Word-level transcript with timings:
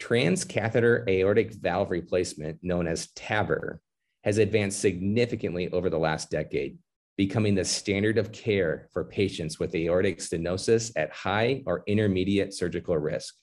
Transcatheter 0.00 1.08
aortic 1.08 1.54
valve 1.54 1.90
replacement, 1.90 2.58
known 2.62 2.86
as 2.86 3.08
TAVR, 3.08 3.78
has 4.24 4.38
advanced 4.38 4.80
significantly 4.80 5.68
over 5.70 5.88
the 5.88 5.98
last 5.98 6.30
decade, 6.30 6.78
becoming 7.16 7.54
the 7.54 7.64
standard 7.64 8.18
of 8.18 8.32
care 8.32 8.88
for 8.92 9.04
patients 9.04 9.58
with 9.58 9.74
aortic 9.74 10.18
stenosis 10.18 10.92
at 10.96 11.12
high 11.12 11.62
or 11.66 11.82
intermediate 11.86 12.52
surgical 12.52 12.98
risk. 12.98 13.34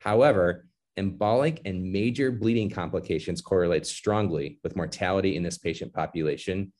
However, 0.00 0.66
embolic 0.98 1.60
and 1.64 1.92
major 1.92 2.30
bleeding 2.30 2.70
complications 2.70 3.40
correlate 3.40 3.86
strongly 3.86 4.58
with 4.62 4.76
mortality 4.76 5.36
in 5.36 5.42
this 5.42 5.58
patient 5.58 5.92
population 5.92 6.72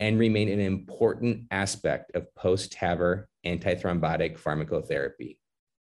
and 0.00 0.18
remain 0.18 0.48
an 0.48 0.60
important 0.60 1.44
aspect 1.50 2.14
of 2.16 2.34
post 2.34 2.72
TAVR 2.72 3.26
antithrombotic 3.46 4.38
pharmacotherapy. 4.38 5.36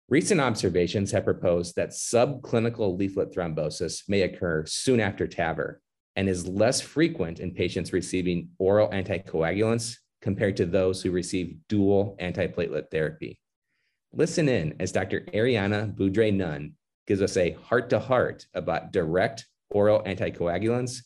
Recent 0.09 0.41
observations 0.41 1.11
have 1.11 1.23
proposed 1.23 1.75
that 1.75 1.91
subclinical 1.91 2.97
leaflet 2.97 3.31
thrombosis 3.31 4.09
may 4.09 4.23
occur 4.23 4.65
soon 4.65 4.99
after 4.99 5.27
TAVR 5.27 5.75
and 6.15 6.27
is 6.27 6.47
less 6.47 6.81
frequent 6.81 7.39
in 7.39 7.53
patients 7.53 7.93
receiving 7.93 8.49
oral 8.57 8.89
anticoagulants 8.89 9.97
compared 10.19 10.57
to 10.57 10.65
those 10.65 11.03
who 11.03 11.11
receive 11.11 11.57
dual 11.67 12.17
antiplatelet 12.19 12.89
therapy. 12.89 13.39
Listen 14.11 14.49
in 14.49 14.73
as 14.79 14.91
Dr. 14.91 15.21
Ariana 15.31 15.95
Boudre 15.95 16.33
Nunn 16.33 16.73
gives 17.05 17.21
us 17.21 17.37
a 17.37 17.51
heart 17.51 17.91
to 17.91 17.99
heart 17.99 18.47
about 18.55 18.91
direct 18.91 19.45
oral 19.69 20.01
anticoagulants 20.01 21.03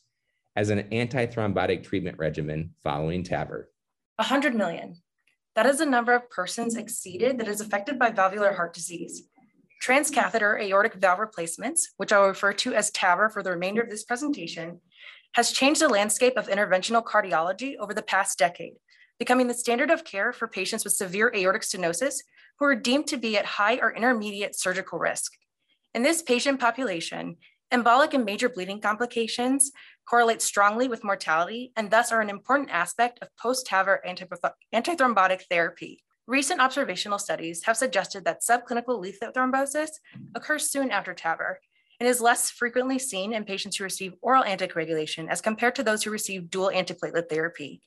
as 0.56 0.70
an 0.70 0.84
antithrombotic 0.94 1.84
treatment 1.84 2.18
regimen 2.18 2.74
following 2.81 3.26
TAVR. 3.26 3.66
100 4.16 4.56
million. 4.56 4.96
That 5.56 5.66
is 5.68 5.78
the 5.78 5.86
number 5.86 6.14
of 6.14 6.30
persons 6.30 6.76
exceeded 6.76 7.38
that 7.38 7.48
is 7.48 7.62
affected 7.62 8.00
by 8.00 8.09
valvular 8.09 8.54
heart 8.54 8.73
disease. 8.73 9.23
Transcatheter 9.84 10.59
aortic 10.59 10.96
valve 10.96 11.20
replacements, 11.20 11.94
which 11.98 12.12
I 12.12 12.20
will 12.20 12.28
refer 12.28 12.54
to 12.54 12.73
as 12.73 12.90
TAVR 12.92 13.32
for 13.32 13.44
the 13.44 13.52
remainder 13.52 13.81
of 13.81 13.90
this 13.90 14.04
presentation, 14.04 14.80
has 15.34 15.52
changed 15.52 15.81
the 15.81 15.90
landscape 15.90 16.38
of 16.38 16.48
interventional 16.48 17.04
cardiology 17.04 17.76
over 17.78 17.94
the 17.94 18.02
past 18.02 18.40
decade, 18.40 18.74
becoming 19.20 19.48
the 19.48 19.54
standard 19.54 19.92
of 19.92 20.04
care 20.04 20.31
for 20.31 20.48
patients 20.48 20.84
with 20.84 20.94
severe 20.94 21.31
aortic 21.36 21.64
stenosis 21.64 22.16
who 22.59 22.66
are 22.66 22.76
deemed 22.76 23.08
to 23.08 23.18
be 23.18 23.38
at 23.38 23.46
high 23.46 23.78
or 23.78 23.94
intermediate 23.94 24.58
surgical 24.58 25.00
risk. 25.00 25.34
In 25.94 26.02
this 26.02 26.22
patient 26.22 26.59
population, 26.59 27.38
embolic 27.74 28.14
and 28.14 28.24
major 28.24 28.50
bleeding 28.50 28.80
complications 28.80 29.72
correlate 30.06 30.42
strongly 30.42 30.88
with 30.88 31.04
mortality 31.04 31.72
and 31.76 31.90
thus 31.90 32.12
are 32.12 32.22
an 32.22 32.30
important 32.30 32.70
aspect 32.70 33.20
of 33.22 33.36
post-TAVR 33.38 33.98
antithrombotic 34.74 35.42
therapy. 35.50 36.04
Recent 36.28 36.62
observational 36.62 37.20
studies 37.20 37.64
have 37.66 37.76
suggested 37.76 38.24
that 38.26 38.42
subclinical 38.42 39.00
leaflet 39.00 39.34
thrombosis 39.34 39.90
occurs 40.36 40.70
soon 40.70 40.92
after 40.92 41.14
TAVR 41.14 41.56
and 42.00 42.08
is 42.08 42.22
less 42.22 42.50
frequently 42.50 43.00
seen 43.00 43.34
in 43.34 43.44
patients 43.44 43.78
who 43.78 43.84
receive 43.84 44.14
oral 44.22 44.44
anticoagulation 44.44 45.28
as 45.30 45.42
compared 45.42 45.76
to 45.76 45.84
those 45.84 46.03
who 46.03 46.12
receive 46.12 46.50
dual 46.50 46.72
antiplatelet 46.74 47.28
therapy. 47.28 47.81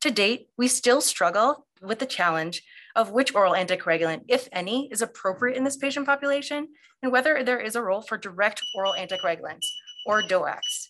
To 0.00 0.10
date, 0.10 0.48
we 0.56 0.68
still 0.68 1.00
struggle 1.00 1.66
with 1.82 1.98
the 1.98 2.06
challenge 2.06 2.62
of 2.96 3.10
which 3.10 3.34
oral 3.34 3.52
anticoagulant, 3.52 4.22
if 4.26 4.48
any, 4.52 4.88
is 4.90 5.02
appropriate 5.02 5.56
in 5.56 5.64
this 5.64 5.76
patient 5.76 6.06
population 6.06 6.66
and 7.02 7.12
whether 7.12 7.44
there 7.44 7.60
is 7.60 7.76
a 7.76 7.82
role 7.82 8.00
for 8.00 8.16
direct 8.16 8.62
oral 8.74 8.94
anticoagulants 8.94 9.66
or 10.06 10.22
DOACs. 10.22 10.88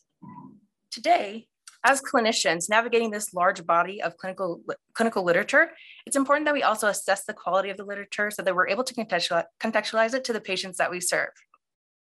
Today, 0.92 1.48
as 1.84 2.00
clinicians 2.00 2.70
navigating 2.70 3.10
this 3.10 3.34
large 3.34 3.66
body 3.66 4.00
of 4.00 4.16
clinical, 4.16 4.62
clinical 4.94 5.24
literature, 5.24 5.72
it's 6.06 6.16
important 6.16 6.46
that 6.46 6.54
we 6.54 6.62
also 6.62 6.86
assess 6.86 7.24
the 7.24 7.34
quality 7.34 7.70
of 7.70 7.76
the 7.76 7.84
literature 7.84 8.30
so 8.30 8.40
that 8.42 8.54
we're 8.54 8.68
able 8.68 8.84
to 8.84 8.94
contextualize 8.94 10.14
it 10.14 10.24
to 10.24 10.32
the 10.32 10.40
patients 10.40 10.78
that 10.78 10.90
we 10.90 11.00
serve. 11.00 11.30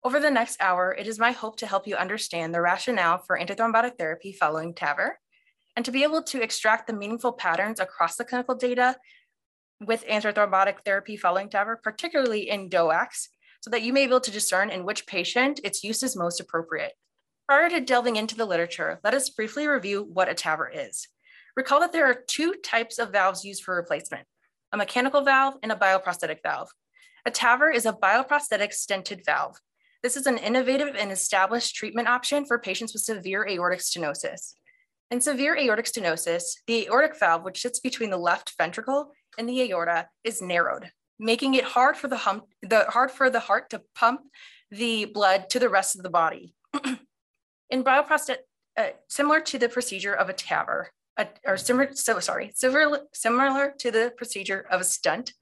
Over 0.03 0.19
the 0.19 0.29
next 0.29 0.61
hour, 0.61 0.93
it 0.97 1.07
is 1.07 1.19
my 1.19 1.31
hope 1.31 1.57
to 1.57 1.67
help 1.67 1.87
you 1.87 1.95
understand 1.95 2.53
the 2.53 2.61
rationale 2.61 3.17
for 3.25 3.39
antithrombotic 3.39 3.97
therapy 3.97 4.33
following 4.33 4.73
TAVR, 4.73 5.11
and 5.75 5.83
to 5.83 5.91
be 5.91 6.03
able 6.03 6.21
to 6.23 6.41
extract 6.41 6.87
the 6.87 6.93
meaningful 6.93 7.33
patterns 7.33 7.79
across 7.79 8.15
the 8.15 8.23
clinical 8.23 8.55
data 8.55 8.95
with 9.85 10.05
antithrombotic 10.05 10.79
therapy 10.85 11.17
following 11.17 11.49
TAVR, 11.49 11.81
particularly 11.83 12.49
in 12.49 12.69
DOACs, 12.69 13.27
so 13.61 13.69
that 13.71 13.81
you 13.81 13.93
may 13.93 14.05
be 14.05 14.11
able 14.11 14.19
to 14.21 14.31
discern 14.31 14.69
in 14.69 14.85
which 14.85 15.07
patient 15.07 15.59
its 15.63 15.83
use 15.83 16.03
is 16.03 16.15
most 16.15 16.39
appropriate. 16.39 16.93
Prior 17.47 17.69
to 17.69 17.79
delving 17.79 18.15
into 18.15 18.35
the 18.35 18.45
literature, 18.45 18.99
let 19.03 19.13
us 19.13 19.29
briefly 19.29 19.67
review 19.67 20.07
what 20.11 20.29
a 20.29 20.33
TAVR 20.33 20.89
is. 20.89 21.07
Recall 21.55 21.79
that 21.79 21.91
there 21.91 22.05
are 22.05 22.23
two 22.27 22.53
types 22.63 22.99
of 22.99 23.11
valves 23.11 23.45
used 23.45 23.63
for 23.63 23.75
replacement, 23.75 24.27
a 24.71 24.77
mechanical 24.77 25.21
valve 25.21 25.55
and 25.63 25.71
a 25.71 25.75
bioprosthetic 25.75 26.39
valve. 26.43 26.69
A 27.25 27.31
TAVR 27.31 27.73
is 27.73 27.85
a 27.85 27.93
bioprosthetic 27.93 28.71
stented 28.73 29.25
valve. 29.25 29.57
This 30.03 30.17
is 30.17 30.27
an 30.27 30.37
innovative 30.37 30.95
and 30.95 31.11
established 31.11 31.75
treatment 31.75 32.07
option 32.07 32.45
for 32.45 32.59
patients 32.59 32.93
with 32.93 33.03
severe 33.03 33.47
aortic 33.47 33.79
stenosis. 33.79 34.53
In 35.11 35.21
severe 35.21 35.57
aortic 35.57 35.85
stenosis, 35.85 36.57
the 36.67 36.87
aortic 36.87 37.17
valve, 37.19 37.43
which 37.43 37.61
sits 37.61 37.79
between 37.79 38.09
the 38.09 38.17
left 38.17 38.53
ventricle 38.57 39.11
and 39.37 39.47
the 39.47 39.61
aorta, 39.61 40.07
is 40.23 40.41
narrowed, 40.41 40.91
making 41.19 41.53
it 41.53 41.63
hard 41.63 41.97
for 41.97 42.07
the, 42.07 42.17
hump, 42.17 42.45
the, 42.61 42.85
hard 42.89 43.11
for 43.11 43.29
the 43.29 43.39
heart 43.39 43.69
to 43.69 43.81
pump 43.93 44.21
the 44.71 45.05
blood 45.05 45.49
to 45.49 45.59
the 45.59 45.69
rest 45.69 45.95
of 45.95 46.03
the 46.03 46.09
body. 46.09 46.55
In 47.69 47.83
bioprosthetic, 47.83 48.37
uh, 48.77 48.89
similar 49.07 49.39
to 49.41 49.57
the 49.57 49.69
procedure 49.69 50.13
of 50.13 50.29
a 50.29 50.33
TAVR, 50.33 50.85
or 51.47 51.57
similar, 51.57 51.89
so 51.93 52.19
sorry, 52.19 52.51
similar, 52.55 53.01
similar 53.13 53.73
to 53.79 53.91
the 53.91 54.13
procedure 54.17 54.65
of 54.69 54.81
a 54.81 54.83
stent, 54.83 55.33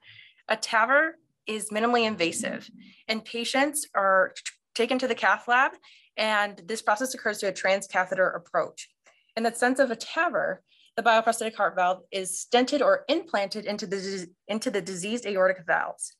a 0.47 0.55
TAVR 0.55 1.13
is 1.47 1.69
minimally 1.69 2.05
invasive 2.05 2.69
and 3.07 3.25
patients 3.25 3.87
are 3.95 4.33
taken 4.75 4.99
to 4.99 5.07
the 5.07 5.15
cath 5.15 5.47
lab 5.47 5.71
and 6.17 6.61
this 6.65 6.81
process 6.81 7.13
occurs 7.13 7.39
through 7.39 7.49
a 7.49 7.53
transcatheter 7.53 8.35
approach. 8.35 8.89
In 9.35 9.43
the 9.43 9.53
sense 9.53 9.79
of 9.79 9.91
a 9.91 9.95
TAVR, 9.95 10.57
the 10.95 11.03
bioprosthetic 11.03 11.55
heart 11.55 11.75
valve 11.75 12.01
is 12.11 12.45
stented 12.45 12.81
or 12.81 13.05
implanted 13.07 13.65
into 13.65 13.87
the, 13.87 14.27
into 14.47 14.69
the 14.69 14.81
diseased 14.81 15.25
aortic 15.25 15.65
valves. 15.65 16.15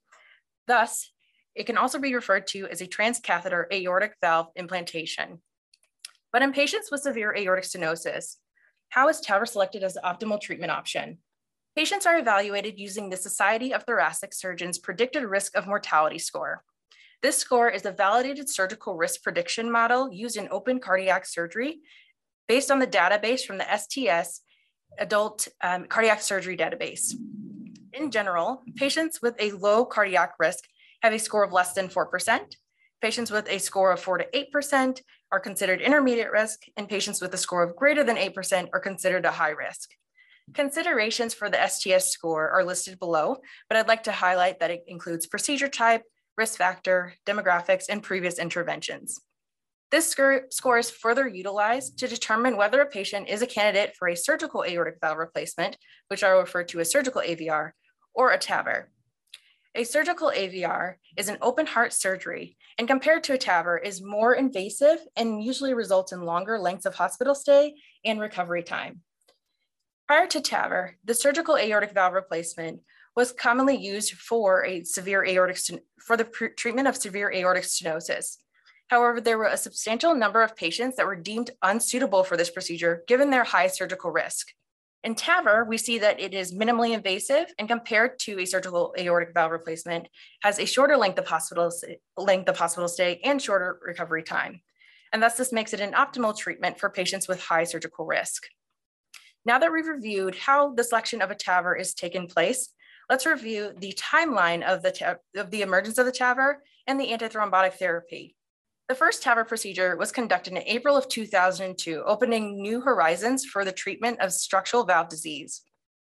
Thus, 0.67 1.11
it 1.55 1.65
can 1.65 1.77
also 1.77 1.99
be 1.99 2.15
referred 2.15 2.47
to 2.47 2.67
as 2.67 2.81
a 2.81 2.87
transcatheter 2.87 3.65
aortic 3.71 4.15
valve 4.21 4.47
implantation. 4.55 5.41
But 6.31 6.41
in 6.41 6.51
patients 6.51 6.89
with 6.91 7.01
severe 7.01 7.35
aortic 7.37 7.65
stenosis, 7.65 8.37
how 8.89 9.09
is 9.09 9.21
TAVR 9.21 9.47
selected 9.47 9.83
as 9.83 9.93
the 9.93 10.01
optimal 10.01 10.41
treatment 10.41 10.71
option? 10.71 11.19
Patients 11.75 12.05
are 12.05 12.17
evaluated 12.17 12.79
using 12.79 13.09
the 13.09 13.17
Society 13.17 13.73
of 13.73 13.83
Thoracic 13.83 14.33
Surgeons 14.33 14.77
predicted 14.77 15.23
risk 15.23 15.55
of 15.55 15.67
mortality 15.67 16.19
score. 16.19 16.63
This 17.21 17.37
score 17.37 17.69
is 17.69 17.85
a 17.85 17.91
validated 17.91 18.49
surgical 18.49 18.95
risk 18.95 19.23
prediction 19.23 19.71
model 19.71 20.11
used 20.11 20.37
in 20.37 20.47
open 20.51 20.79
cardiac 20.79 21.25
surgery 21.25 21.79
based 22.47 22.69
on 22.69 22.79
the 22.79 22.87
database 22.87 23.45
from 23.45 23.57
the 23.57 23.77
STS 23.77 24.41
adult 24.99 25.47
um, 25.61 25.85
cardiac 25.85 26.21
surgery 26.21 26.57
database. 26.57 27.13
In 27.93 28.11
general, 28.11 28.63
patients 28.75 29.21
with 29.21 29.35
a 29.39 29.51
low 29.51 29.85
cardiac 29.85 30.33
risk 30.39 30.63
have 31.01 31.13
a 31.13 31.19
score 31.19 31.43
of 31.43 31.53
less 31.53 31.73
than 31.73 31.89
4%. 31.89 32.39
Patients 33.01 33.31
with 33.31 33.49
a 33.49 33.59
score 33.59 33.91
of 33.91 33.99
4 33.99 34.19
to 34.19 34.27
8% 34.55 35.01
are 35.31 35.39
considered 35.39 35.81
intermediate 35.81 36.31
risk, 36.31 36.61
and 36.77 36.87
patients 36.87 37.21
with 37.21 37.33
a 37.33 37.37
score 37.37 37.63
of 37.63 37.75
greater 37.75 38.03
than 38.03 38.15
8% 38.15 38.69
are 38.73 38.79
considered 38.79 39.25
a 39.25 39.31
high 39.31 39.49
risk. 39.49 39.89
Considerations 40.53 41.33
for 41.33 41.49
the 41.49 41.67
STS 41.67 42.09
score 42.09 42.49
are 42.49 42.63
listed 42.63 42.99
below, 42.99 43.37
but 43.69 43.77
I'd 43.77 43.87
like 43.87 44.03
to 44.03 44.11
highlight 44.11 44.59
that 44.59 44.71
it 44.71 44.83
includes 44.87 45.27
procedure 45.27 45.69
type, 45.69 46.03
risk 46.37 46.57
factor, 46.57 47.13
demographics, 47.25 47.85
and 47.89 48.03
previous 48.03 48.39
interventions. 48.39 49.19
This 49.93 50.09
score 50.09 50.79
is 50.79 50.89
further 50.89 51.27
utilized 51.27 51.99
to 51.99 52.07
determine 52.07 52.57
whether 52.57 52.81
a 52.81 52.85
patient 52.87 53.29
is 53.29 53.43
a 53.43 53.45
candidate 53.45 53.95
for 53.95 54.07
a 54.07 54.17
surgical 54.17 54.63
aortic 54.63 54.95
valve 54.99 55.19
replacement, 55.19 55.77
which 56.07 56.23
I 56.23 56.33
will 56.33 56.41
refer 56.41 56.63
to 56.63 56.79
as 56.79 56.89
surgical 56.89 57.21
AVR, 57.21 57.73
or 58.15 58.31
a 58.31 58.39
TAVR. 58.39 58.85
A 59.75 59.83
surgical 59.83 60.31
AVR 60.35 60.95
is 61.15 61.29
an 61.29 61.37
open 61.43 61.67
heart 61.67 61.93
surgery 61.93 62.57
and 62.79 62.87
compared 62.87 63.23
to 63.25 63.33
a 63.33 63.37
TAVR 63.37 63.85
is 63.85 64.01
more 64.01 64.33
invasive 64.33 64.97
and 65.15 65.43
usually 65.43 65.75
results 65.75 66.11
in 66.11 66.25
longer 66.25 66.57
lengths 66.57 66.87
of 66.87 66.95
hospital 66.95 67.35
stay 67.35 67.75
and 68.03 68.19
recovery 68.19 68.63
time. 68.63 69.01
Prior 70.07 70.25
to 70.25 70.41
TAVR, 70.41 70.93
the 71.05 71.13
surgical 71.13 71.55
aortic 71.55 71.91
valve 71.91 72.13
replacement 72.13 72.79
was 73.15 73.31
commonly 73.31 73.77
used 73.77 74.13
for 74.13 74.65
a 74.65 74.83
severe 74.85 75.23
aortic 75.23 75.59
for 75.99 76.17
the 76.17 76.23
treatment 76.57 76.87
of 76.87 76.97
severe 76.97 77.31
aortic 77.31 77.65
stenosis. 77.65 78.37
However, 78.93 79.19
there 79.19 79.39
were 79.39 79.45
a 79.47 79.57
substantial 79.57 80.13
number 80.13 80.43
of 80.43 80.55
patients 80.55 80.97
that 80.97 81.07
were 81.07 81.15
deemed 81.15 81.49
unsuitable 81.63 82.23
for 82.23 82.37
this 82.37 82.51
procedure 82.51 83.03
given 83.07 83.31
their 83.31 83.43
high 83.43 83.65
surgical 83.65 84.11
risk. 84.11 84.49
In 85.03 85.15
TAVR, 85.15 85.67
we 85.67 85.79
see 85.79 85.97
that 85.97 86.19
it 86.19 86.35
is 86.35 86.53
minimally 86.53 86.93
invasive 86.93 87.47
and 87.57 87.67
compared 87.67 88.19
to 88.19 88.39
a 88.39 88.45
surgical 88.45 88.93
aortic 88.99 89.33
valve 89.33 89.49
replacement, 89.49 90.09
has 90.43 90.59
a 90.59 90.67
shorter 90.67 90.95
length 90.95 91.17
of 91.17 91.25
hospital, 91.25 91.71
length 92.17 92.47
of 92.47 92.55
hospital 92.55 92.87
stay 92.87 93.19
and 93.23 93.41
shorter 93.41 93.79
recovery 93.81 94.21
time. 94.21 94.61
And 95.11 95.23
thus 95.23 95.37
this 95.37 95.51
makes 95.51 95.73
it 95.73 95.79
an 95.79 95.93
optimal 95.93 96.37
treatment 96.37 96.79
for 96.79 96.91
patients 96.91 97.27
with 97.27 97.41
high 97.41 97.63
surgical 97.63 98.05
risk. 98.05 98.43
Now 99.43 99.57
that 99.57 99.73
we've 99.73 99.87
reviewed 99.87 100.35
how 100.35 100.75
the 100.75 100.83
selection 100.83 101.23
of 101.23 101.31
a 101.31 101.35
TAVR 101.35 101.79
is 101.79 101.95
taken 101.95 102.27
place, 102.27 102.69
let's 103.09 103.25
review 103.25 103.73
the 103.75 103.93
timeline 103.93 104.61
of 104.61 104.83
the, 104.83 105.17
of 105.35 105.49
the 105.49 105.63
emergence 105.63 105.97
of 105.97 106.05
the 106.05 106.11
TAVR 106.11 106.57
and 106.85 106.99
the 106.99 107.07
antithrombotic 107.07 107.73
therapy. 107.73 108.35
The 108.89 108.95
first 108.95 109.23
TAVR 109.23 109.47
procedure 109.47 109.95
was 109.95 110.11
conducted 110.11 110.51
in 110.51 110.59
April 110.65 110.97
of 110.97 111.07
2002, 111.07 112.03
opening 112.05 112.61
new 112.61 112.81
horizons 112.81 113.45
for 113.45 113.63
the 113.63 113.71
treatment 113.71 114.19
of 114.19 114.33
structural 114.33 114.83
valve 114.83 115.07
disease. 115.07 115.61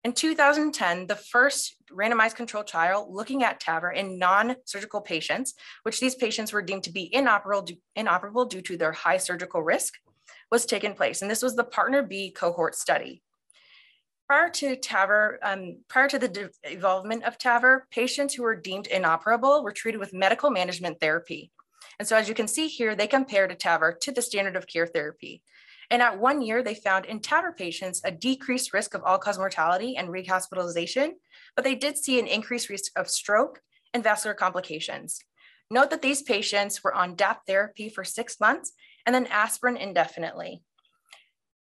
In 0.03 0.11
2010, 0.11 1.05
the 1.05 1.15
first 1.15 1.75
randomized 1.91 2.35
controlled 2.35 2.65
trial 2.65 3.07
looking 3.09 3.43
at 3.43 3.61
TAVR 3.61 3.95
in 3.95 4.17
non-surgical 4.17 5.01
patients, 5.01 5.53
which 5.83 5.99
these 5.99 6.15
patients 6.15 6.51
were 6.51 6.63
deemed 6.63 6.83
to 6.83 6.91
be 6.91 7.13
inoperable, 7.13 7.69
inoperable 7.95 8.45
due 8.45 8.61
to 8.63 8.75
their 8.75 8.91
high 8.91 9.17
surgical 9.17 9.61
risk, 9.61 9.93
was 10.49 10.65
taken 10.65 10.95
place. 10.95 11.21
And 11.21 11.29
this 11.29 11.43
was 11.43 11.55
the 11.55 11.63
Partner 11.63 12.01
B 12.01 12.31
cohort 12.31 12.73
study. 12.73 13.21
Prior 14.27 14.49
to 14.49 14.75
TAVR, 14.77 15.37
um, 15.43 15.77
prior 15.89 16.09
to 16.09 16.17
the 16.17 16.49
development 16.67 17.23
of 17.23 17.37
TAVR, 17.37 17.81
patients 17.91 18.33
who 18.33 18.41
were 18.41 18.55
deemed 18.55 18.87
inoperable 18.87 19.63
were 19.63 19.71
treated 19.71 19.99
with 19.99 20.11
medical 20.11 20.49
management 20.49 20.99
therapy. 20.99 21.51
And 21.99 22.07
so 22.07 22.15
as 22.15 22.27
you 22.27 22.35
can 22.35 22.47
see 22.47 22.67
here, 22.67 22.95
they 22.95 23.07
compared 23.07 23.51
a 23.51 23.55
TAVR 23.55 23.99
to 24.01 24.11
the 24.11 24.21
standard 24.21 24.55
of 24.55 24.67
care 24.67 24.87
therapy. 24.87 25.41
And 25.89 26.01
at 26.01 26.19
one 26.19 26.41
year, 26.41 26.63
they 26.63 26.75
found 26.75 27.05
in 27.05 27.19
TAVR 27.19 27.55
patients 27.55 28.01
a 28.03 28.11
decreased 28.11 28.73
risk 28.73 28.93
of 28.93 29.03
all-cause 29.03 29.37
mortality 29.37 29.95
and 29.95 30.09
rehospitalization, 30.09 31.11
but 31.55 31.63
they 31.63 31.75
did 31.75 31.97
see 31.97 32.19
an 32.19 32.27
increased 32.27 32.69
risk 32.69 32.91
of 32.95 33.09
stroke 33.09 33.61
and 33.93 34.03
vascular 34.03 34.33
complications. 34.33 35.19
Note 35.69 35.89
that 35.89 36.01
these 36.01 36.21
patients 36.21 36.83
were 36.83 36.93
on 36.93 37.15
DAP 37.15 37.45
therapy 37.45 37.89
for 37.89 38.03
six 38.03 38.39
months 38.39 38.73
and 39.05 39.13
then 39.13 39.27
aspirin 39.27 39.77
indefinitely. 39.77 40.61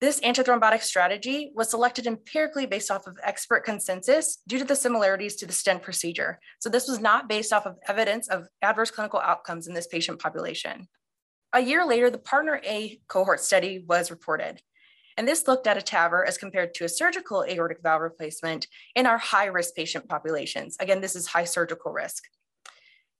This 0.00 0.20
antithrombotic 0.20 0.82
strategy 0.82 1.52
was 1.54 1.68
selected 1.68 2.06
empirically 2.06 2.64
based 2.64 2.90
off 2.90 3.06
of 3.06 3.18
expert 3.22 3.66
consensus 3.66 4.38
due 4.48 4.58
to 4.58 4.64
the 4.64 4.74
similarities 4.74 5.36
to 5.36 5.46
the 5.46 5.52
stent 5.52 5.82
procedure. 5.82 6.38
So 6.58 6.70
this 6.70 6.88
was 6.88 7.00
not 7.00 7.28
based 7.28 7.52
off 7.52 7.66
of 7.66 7.76
evidence 7.86 8.26
of 8.28 8.46
adverse 8.62 8.90
clinical 8.90 9.20
outcomes 9.20 9.68
in 9.68 9.74
this 9.74 9.86
patient 9.86 10.18
population. 10.18 10.88
A 11.52 11.60
year 11.60 11.84
later, 11.84 12.08
the 12.08 12.16
Partner 12.16 12.62
A 12.64 12.98
cohort 13.08 13.40
study 13.40 13.84
was 13.86 14.10
reported. 14.10 14.62
And 15.18 15.28
this 15.28 15.46
looked 15.46 15.66
at 15.66 15.76
a 15.76 15.82
TAVR 15.82 16.26
as 16.26 16.38
compared 16.38 16.72
to 16.74 16.84
a 16.84 16.88
surgical 16.88 17.44
aortic 17.44 17.82
valve 17.82 18.00
replacement 18.00 18.68
in 18.94 19.04
our 19.04 19.18
high 19.18 19.46
risk 19.46 19.74
patient 19.74 20.08
populations. 20.08 20.76
Again, 20.80 21.02
this 21.02 21.14
is 21.14 21.26
high 21.26 21.44
surgical 21.44 21.92
risk. 21.92 22.24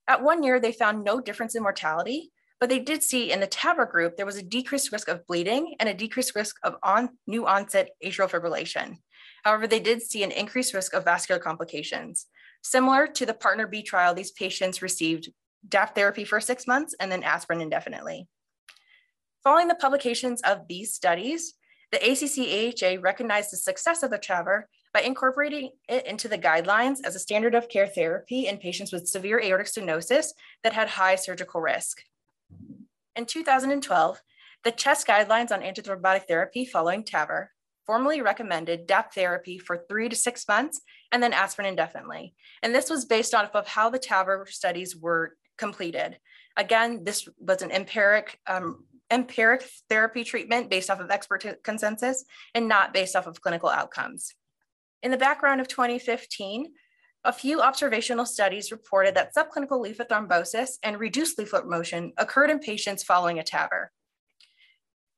At 0.07 0.23
one 0.23 0.41
year, 0.41 0.59
they 0.59 0.71
found 0.71 1.03
no 1.03 1.21
difference 1.21 1.53
in 1.53 1.61
mortality, 1.61 2.31
but 2.61 2.69
they 2.69 2.79
did 2.79 3.01
see 3.01 3.31
in 3.31 3.39
the 3.39 3.47
TAVR 3.47 3.89
group, 3.89 4.15
there 4.15 4.25
was 4.25 4.37
a 4.37 4.43
decreased 4.43 4.91
risk 4.91 5.07
of 5.07 5.25
bleeding 5.25 5.75
and 5.79 5.89
a 5.89 5.95
decreased 5.95 6.35
risk 6.35 6.57
of 6.61 6.75
on, 6.83 7.09
new 7.25 7.47
onset 7.47 7.89
atrial 8.05 8.29
fibrillation. 8.29 8.97
However, 9.43 9.65
they 9.65 9.79
did 9.79 10.03
see 10.03 10.23
an 10.23 10.29
increased 10.29 10.75
risk 10.75 10.93
of 10.93 11.03
vascular 11.03 11.41
complications. 11.41 12.27
Similar 12.61 13.07
to 13.07 13.25
the 13.25 13.33
Partner 13.33 13.65
B 13.65 13.81
trial, 13.81 14.13
these 14.13 14.29
patients 14.29 14.83
received 14.83 15.31
DAP 15.67 15.95
therapy 15.95 16.23
for 16.23 16.39
six 16.39 16.67
months 16.67 16.93
and 16.99 17.11
then 17.11 17.23
aspirin 17.23 17.61
indefinitely. 17.61 18.27
Following 19.43 19.67
the 19.67 19.75
publications 19.75 20.39
of 20.43 20.67
these 20.69 20.93
studies, 20.93 21.55
the 21.91 21.97
ACC-AHA 21.97 23.01
recognized 23.01 23.51
the 23.51 23.57
success 23.57 24.03
of 24.03 24.11
the 24.11 24.19
TAVR 24.19 24.65
by 24.93 25.01
incorporating 25.01 25.71
it 25.89 26.05
into 26.05 26.27
the 26.27 26.37
guidelines 26.37 26.97
as 27.03 27.15
a 27.15 27.19
standard 27.19 27.55
of 27.55 27.69
care 27.69 27.87
therapy 27.87 28.45
in 28.47 28.57
patients 28.57 28.91
with 28.91 29.07
severe 29.07 29.41
aortic 29.41 29.65
stenosis 29.65 30.27
that 30.63 30.73
had 30.73 30.89
high 30.89 31.15
surgical 31.15 31.59
risk. 31.59 32.03
In 33.15 33.25
2012, 33.25 34.21
the 34.63 34.71
CHEST 34.71 35.07
guidelines 35.07 35.51
on 35.51 35.61
antithrombotic 35.61 36.27
therapy 36.27 36.65
following 36.65 37.03
TAVR 37.03 37.47
formally 37.85 38.21
recommended 38.21 38.87
DAP 38.87 39.13
therapy 39.13 39.57
for 39.57 39.83
three 39.89 40.07
to 40.07 40.15
six 40.15 40.47
months 40.47 40.81
and 41.11 41.21
then 41.21 41.33
aspirin 41.33 41.67
indefinitely. 41.67 42.33
And 42.63 42.73
this 42.73 42.89
was 42.89 43.05
based 43.05 43.33
off 43.33 43.53
of 43.55 43.67
how 43.67 43.89
the 43.89 43.99
TAVR 43.99 44.47
studies 44.47 44.95
were 44.95 45.35
completed. 45.57 46.17
Again, 46.55 47.03
this 47.03 47.27
was 47.39 47.61
an 47.61 47.71
empiric, 47.71 48.39
um, 48.47 48.85
empiric 49.09 49.67
therapy 49.89 50.23
treatment 50.23 50.69
based 50.69 50.89
off 50.89 50.99
of 50.99 51.11
expert 51.11 51.45
consensus 51.63 52.23
and 52.55 52.67
not 52.67 52.93
based 52.93 53.15
off 53.15 53.27
of 53.27 53.41
clinical 53.41 53.69
outcomes. 53.69 54.35
In 55.03 55.11
the 55.11 55.17
background 55.17 55.59
of 55.59 55.67
2015, 55.67 56.71
a 57.23 57.31
few 57.31 57.61
observational 57.61 58.25
studies 58.25 58.71
reported 58.71 59.15
that 59.15 59.35
subclinical 59.35 59.79
leaflet 59.79 60.09
thrombosis 60.09 60.77
and 60.83 60.99
reduced 60.99 61.37
leaflet 61.37 61.67
motion 61.67 62.13
occurred 62.17 62.49
in 62.49 62.59
patients 62.59 63.03
following 63.03 63.39
a 63.39 63.43
TAVR. 63.43 63.87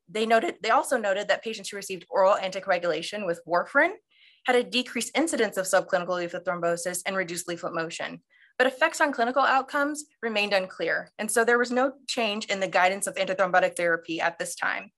They, 0.09 0.25
noted, 0.25 0.55
they 0.61 0.69
also 0.69 0.97
noted 0.97 1.29
that 1.29 1.43
patients 1.43 1.69
who 1.69 1.77
received 1.77 2.05
oral 2.09 2.35
anticoagulation 2.35 3.25
with 3.25 3.41
warfarin 3.47 3.93
had 4.45 4.57
a 4.57 4.63
decreased 4.63 5.17
incidence 5.17 5.55
of 5.55 5.65
subclinical 5.65 6.17
leaflet 6.17 6.43
thrombosis 6.45 7.01
and 7.05 7.15
reduced 7.15 7.47
leaflet 7.47 7.73
motion, 7.73 8.21
but 8.57 8.67
effects 8.67 8.99
on 8.99 9.13
clinical 9.13 9.41
outcomes 9.41 10.03
remained 10.21 10.53
unclear. 10.53 11.09
And 11.17 11.31
so 11.31 11.45
there 11.45 11.57
was 11.57 11.71
no 11.71 11.93
change 12.07 12.45
in 12.45 12.59
the 12.59 12.67
guidance 12.67 13.07
of 13.07 13.15
antithrombotic 13.15 13.77
therapy 13.77 14.19
at 14.19 14.37
this 14.37 14.55
time. 14.55 14.91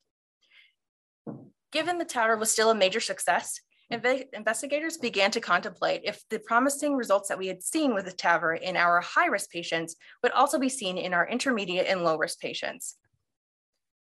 Given 1.72 2.00
the 2.00 2.06
TAVR 2.06 2.40
was 2.40 2.50
still 2.50 2.72
a 2.72 2.76
major 2.76 3.00
success, 3.00 3.60
Inve 3.94 4.26
investigators 4.34 4.98
began 4.98 5.30
to 5.32 5.40
contemplate 5.40 6.02
if 6.04 6.24
the 6.30 6.40
promising 6.40 6.96
results 6.96 7.30
that 7.30 7.38
we 7.38 7.48
had 7.48 7.62
seen 7.62 7.94
with 7.94 8.06
the 8.06 8.12
TAVR 8.12 8.60
in 8.60 8.76
our 8.76 9.00
high-risk 9.00 9.52
patients 9.52 9.96
would 10.24 10.32
also 10.32 10.58
be 10.58 10.70
seen 10.70 10.98
in 10.98 11.14
our 11.14 11.28
intermediate 11.28 11.88
and 11.88 12.04
low-risk 12.04 12.40
patients. 12.40 12.96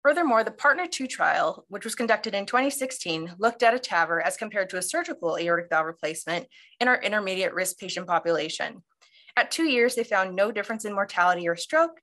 Furthermore, 0.04 0.44
the 0.44 0.52
Partner 0.52 0.86
2 0.86 1.08
trial, 1.08 1.66
which 1.70 1.86
was 1.86 1.96
conducted 1.96 2.36
in 2.36 2.46
2016, 2.46 3.36
looked 3.40 3.64
at 3.64 3.74
a 3.74 3.80
TAVR 3.80 4.22
as 4.22 4.38
compared 4.38 4.70
to 4.70 4.78
a 4.78 4.82
surgical 4.82 5.38
aortic 5.38 5.70
valve 5.70 5.86
replacement 5.86 6.46
in 6.80 6.88
our 6.88 7.02
intermediate 7.02 7.54
risk 7.54 7.80
patient 7.80 8.06
population. 8.06 8.84
At 9.36 9.50
two 9.50 9.64
years, 9.64 9.96
they 9.96 10.04
found 10.04 10.36
no 10.36 10.52
difference 10.52 10.86
in 10.86 10.94
mortality 10.94 11.48
or 11.48 11.56
stroke, 11.56 12.00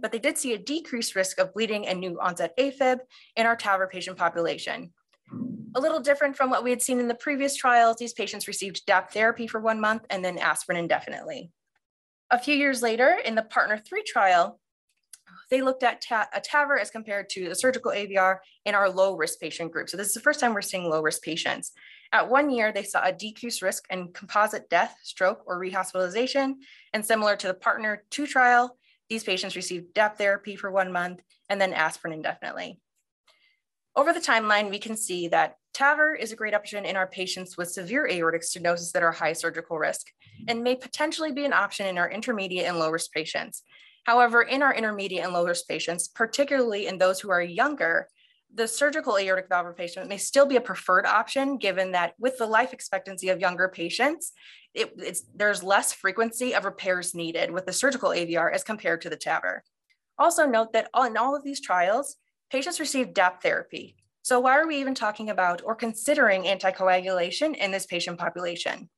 but 0.00 0.10
they 0.10 0.18
did 0.18 0.36
see 0.36 0.54
a 0.54 0.58
decreased 0.58 1.14
risk 1.14 1.38
of 1.38 1.52
bleeding 1.52 1.86
and 1.86 2.00
new 2.00 2.18
onset 2.20 2.56
AFib 2.58 2.98
in 3.36 3.46
our 3.46 3.56
TAVR 3.56 3.88
patient 3.90 4.16
population. 4.16 4.92
A 5.30 5.80
little 5.80 6.00
different 6.00 6.36
from 6.36 6.50
what 6.50 6.62
we 6.62 6.70
had 6.70 6.82
seen 6.82 7.00
in 7.00 7.08
the 7.08 7.14
previous 7.14 7.56
trials, 7.56 7.96
these 7.96 8.12
patients 8.12 8.46
received 8.46 8.86
DAP 8.86 9.12
therapy 9.12 9.46
for 9.46 9.60
one 9.60 9.80
month 9.80 10.06
and 10.10 10.24
then 10.24 10.38
aspirin 10.38 10.78
indefinitely. 10.78 11.50
A 12.30 12.38
few 12.38 12.54
years 12.54 12.82
later, 12.82 13.18
in 13.24 13.34
the 13.34 13.42
Partner 13.42 13.78
3 13.78 14.02
trial, 14.06 14.60
they 15.50 15.62
looked 15.62 15.82
at 15.82 16.00
ta 16.00 16.26
a 16.34 16.40
TAVR 16.40 16.80
as 16.80 16.90
compared 16.90 17.28
to 17.30 17.48
the 17.48 17.54
surgical 17.54 17.92
AVR 17.92 18.38
in 18.64 18.74
our 18.74 18.88
low 18.88 19.16
risk 19.16 19.40
patient 19.40 19.72
group. 19.72 19.88
So 19.88 19.96
this 19.96 20.08
is 20.08 20.14
the 20.14 20.20
first 20.20 20.40
time 20.40 20.54
we're 20.54 20.62
seeing 20.62 20.88
low 20.88 21.02
risk 21.02 21.22
patients. 21.22 21.72
At 22.12 22.30
one 22.30 22.50
year, 22.50 22.72
they 22.72 22.82
saw 22.82 23.04
a 23.04 23.12
decreased 23.12 23.62
risk 23.62 23.84
in 23.90 24.12
composite 24.12 24.70
death, 24.70 24.96
stroke, 25.02 25.42
or 25.46 25.60
rehospitalization. 25.60 26.54
And 26.92 27.04
similar 27.04 27.36
to 27.36 27.46
the 27.48 27.54
Partner 27.54 28.04
2 28.10 28.26
trial, 28.26 28.76
these 29.08 29.24
patients 29.24 29.56
received 29.56 29.94
DAP 29.94 30.18
therapy 30.18 30.56
for 30.56 30.70
one 30.70 30.92
month 30.92 31.20
and 31.48 31.60
then 31.60 31.72
aspirin 31.72 32.14
indefinitely. 32.14 32.78
Over 33.96 34.12
the 34.12 34.20
timeline, 34.20 34.70
we 34.70 34.78
can 34.78 34.96
see 34.96 35.28
that 35.28 35.56
TAVR 35.72 36.18
is 36.18 36.32
a 36.32 36.36
great 36.36 36.54
option 36.54 36.84
in 36.84 36.96
our 36.96 37.06
patients 37.06 37.56
with 37.56 37.70
severe 37.70 38.08
aortic 38.08 38.42
stenosis 38.42 38.90
that 38.92 39.04
are 39.04 39.12
high 39.12 39.32
surgical 39.32 39.78
risk 39.78 40.08
and 40.48 40.64
may 40.64 40.74
potentially 40.74 41.32
be 41.32 41.44
an 41.44 41.52
option 41.52 41.86
in 41.86 41.98
our 41.98 42.10
intermediate 42.10 42.66
and 42.66 42.78
low 42.78 42.90
risk 42.90 43.12
patients. 43.12 43.62
However, 44.04 44.42
in 44.42 44.62
our 44.62 44.74
intermediate 44.74 45.24
and 45.24 45.32
low 45.32 45.44
risk 45.44 45.68
patients, 45.68 46.08
particularly 46.08 46.86
in 46.86 46.98
those 46.98 47.20
who 47.20 47.30
are 47.30 47.40
younger, 47.40 48.08
the 48.52 48.68
surgical 48.68 49.16
aortic 49.16 49.48
valve 49.48 49.66
replacement 49.66 50.08
may 50.08 50.16
still 50.16 50.46
be 50.46 50.56
a 50.56 50.60
preferred 50.60 51.06
option 51.06 51.56
given 51.56 51.92
that 51.92 52.14
with 52.18 52.36
the 52.38 52.46
life 52.46 52.72
expectancy 52.72 53.28
of 53.28 53.40
younger 53.40 53.68
patients, 53.68 54.32
it, 54.74 54.92
there's 55.34 55.62
less 55.62 55.92
frequency 55.92 56.54
of 56.54 56.64
repairs 56.64 57.14
needed 57.14 57.50
with 57.50 57.66
the 57.66 57.72
surgical 57.72 58.10
AVR 58.10 58.52
as 58.52 58.64
compared 58.64 59.00
to 59.02 59.10
the 59.10 59.16
TAVR. 59.16 59.60
Also 60.18 60.46
note 60.46 60.72
that 60.72 60.88
in 61.06 61.16
all 61.16 61.34
of 61.34 61.42
these 61.42 61.60
trials, 61.60 62.16
patients 62.50 62.80
receive 62.80 63.14
DAP 63.14 63.42
therapy. 63.42 63.96
So 64.22 64.40
why 64.40 64.58
are 64.58 64.66
we 64.66 64.76
even 64.76 64.94
talking 64.94 65.28
about 65.30 65.62
or 65.64 65.74
considering 65.74 66.44
anticoagulation 66.44 67.54
in 67.56 67.70
this 67.70 67.86
patient 67.86 68.18
population? 68.18 68.88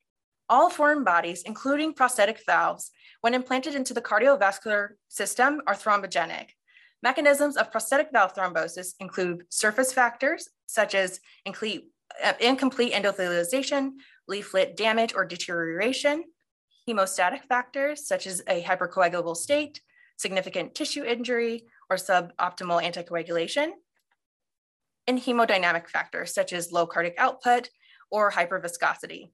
All 0.49 0.71
foreign 0.71 1.03
bodies, 1.03 1.43
including 1.43 1.95
prosthetic 1.95 2.45
valves, 2.47 2.91
when 3.21 3.35
implanted 3.35 3.75
into 3.75 3.93
the 3.93 4.01
cardiovascular 4.01 4.91
system 5.09 5.63
are 5.67 5.75
thrombogenic. 5.75 6.51
Mechanisms 7.03 7.57
of 7.57 7.73
prosthetic 7.73 8.11
valve 8.13 8.35
thrombosis 8.35 8.95
include 9.01 9.45
surface 9.49 9.93
factors, 9.93 10.49
such 10.67 10.95
as 10.95 11.21
incomplete, 11.45 11.91
uh, 12.25 12.33
incomplete 12.41 12.93
endothelialization, 12.93 13.93
leaflet 14.29 14.77
damage 14.77 15.13
or 15.15 15.25
deterioration, 15.25 16.25
hemostatic 16.89 17.43
factors, 17.49 18.07
such 18.07 18.27
as 18.27 18.43
a 18.49 18.63
hypercoagulable 18.63 19.37
state, 19.37 19.81
significant 20.17 20.75
tissue 20.75 21.05
injury, 21.05 21.65
or 21.89 21.97
suboptimal 21.97 22.83
anticoagulation, 22.83 23.71
and 25.07 25.19
hemodynamic 25.19 25.89
factors 25.89 26.35
such 26.35 26.53
as 26.53 26.73
low 26.73 26.87
cardiac 26.87 27.15
output 27.19 27.71
or 28.11 28.31
hyperviscosity. 28.31 29.31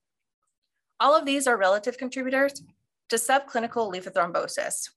All 1.00 1.16
of 1.16 1.25
these 1.25 1.47
are 1.47 1.56
relative 1.56 1.99
contributors 1.99 2.62
to 3.09 3.16
subclinical 3.16 3.90
leaflet 3.90 4.14
thrombosis. 4.14 4.90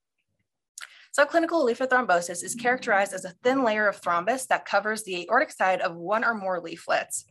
Subclinical 1.18 1.64
thrombosis 1.90 2.44
is 2.44 2.56
characterized 2.56 3.14
as 3.14 3.24
a 3.24 3.34
thin 3.42 3.64
layer 3.64 3.88
of 3.88 4.02
thrombus 4.02 4.48
that 4.48 4.66
covers 4.66 5.04
the 5.04 5.24
aortic 5.24 5.52
side 5.52 5.80
of 5.80 5.96
one 5.96 6.26
or 6.26 6.34
more 6.34 6.60
leaflets. 6.60 7.26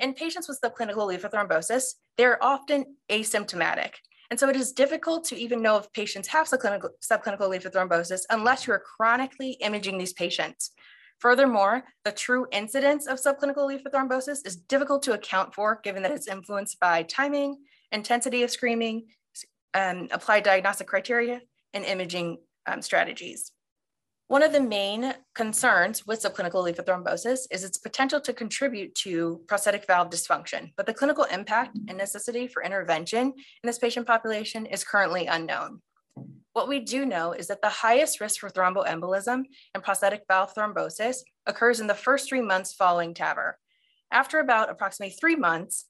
In 0.00 0.12
patients 0.12 0.48
with 0.48 0.60
subclinical 0.60 1.06
leaflet 1.06 1.32
thrombosis, 1.32 1.94
they're 2.16 2.42
often 2.42 2.96
asymptomatic. 3.08 3.92
And 4.30 4.38
so 4.38 4.48
it 4.48 4.56
is 4.56 4.72
difficult 4.72 5.24
to 5.26 5.36
even 5.36 5.62
know 5.62 5.76
if 5.76 5.92
patients 5.92 6.28
have 6.28 6.48
subclinical, 6.48 6.90
subclinical 7.02 7.48
leaflet 7.48 7.74
thrombosis 7.74 8.22
unless 8.30 8.66
you're 8.66 8.82
chronically 8.96 9.52
imaging 9.60 9.98
these 9.98 10.12
patients. 10.12 10.72
Furthermore, 11.18 11.84
the 12.04 12.12
true 12.12 12.46
incidence 12.52 13.06
of 13.06 13.18
subclinical 13.18 13.66
leaflet 13.66 13.94
thrombosis 13.94 14.46
is 14.46 14.56
difficult 14.56 15.02
to 15.04 15.14
account 15.14 15.54
for 15.54 15.80
given 15.82 16.02
that 16.02 16.12
it's 16.12 16.28
influenced 16.28 16.78
by 16.78 17.02
timing, 17.04 17.56
intensity 17.92 18.42
of 18.42 18.50
screening, 18.50 19.06
um, 19.74 20.08
applied 20.10 20.42
diagnostic 20.42 20.86
criteria, 20.86 21.40
and 21.72 21.84
imaging 21.84 22.38
um, 22.66 22.82
strategies. 22.82 23.52
One 24.28 24.42
of 24.42 24.52
the 24.52 24.60
main 24.60 25.14
concerns 25.36 26.04
with 26.04 26.20
subclinical 26.20 26.64
leaflet 26.64 26.84
thrombosis 26.84 27.46
is 27.52 27.62
its 27.62 27.78
potential 27.78 28.20
to 28.22 28.32
contribute 28.32 28.92
to 28.96 29.40
prosthetic 29.46 29.86
valve 29.86 30.10
dysfunction, 30.10 30.72
but 30.76 30.84
the 30.84 30.94
clinical 30.94 31.22
impact 31.24 31.78
and 31.86 31.96
necessity 31.96 32.48
for 32.48 32.64
intervention 32.64 33.26
in 33.28 33.34
this 33.62 33.78
patient 33.78 34.04
population 34.04 34.66
is 34.66 34.82
currently 34.82 35.26
unknown. 35.26 35.80
What 36.54 36.66
we 36.66 36.80
do 36.80 37.06
know 37.06 37.34
is 37.34 37.46
that 37.46 37.62
the 37.62 37.68
highest 37.68 38.20
risk 38.20 38.40
for 38.40 38.50
thromboembolism 38.50 39.44
and 39.74 39.84
prosthetic 39.84 40.22
valve 40.26 40.52
thrombosis 40.52 41.18
occurs 41.46 41.78
in 41.78 41.86
the 41.86 41.94
first 41.94 42.28
three 42.28 42.42
months 42.42 42.74
following 42.74 43.14
TAVR. 43.14 43.52
After 44.10 44.40
about 44.40 44.70
approximately 44.70 45.14
three 45.14 45.36
months, 45.36 45.84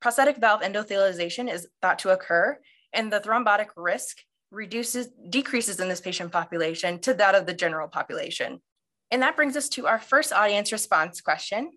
prosthetic 0.00 0.38
valve 0.38 0.62
endothelialization 0.62 1.48
is 1.48 1.68
thought 1.82 2.00
to 2.00 2.10
occur 2.10 2.58
and 2.92 3.12
the 3.12 3.20
thrombotic 3.20 3.68
risk 3.76 4.16
reduces, 4.56 5.08
decreases 5.28 5.78
in 5.78 5.88
this 5.88 6.00
patient 6.00 6.32
population 6.32 6.98
to 7.00 7.14
that 7.14 7.34
of 7.34 7.46
the 7.46 7.54
general 7.54 7.86
population. 7.86 8.60
And 9.10 9.22
that 9.22 9.36
brings 9.36 9.56
us 9.56 9.68
to 9.70 9.86
our 9.86 10.00
first 10.00 10.32
audience 10.32 10.72
response 10.72 11.20
question. 11.20 11.70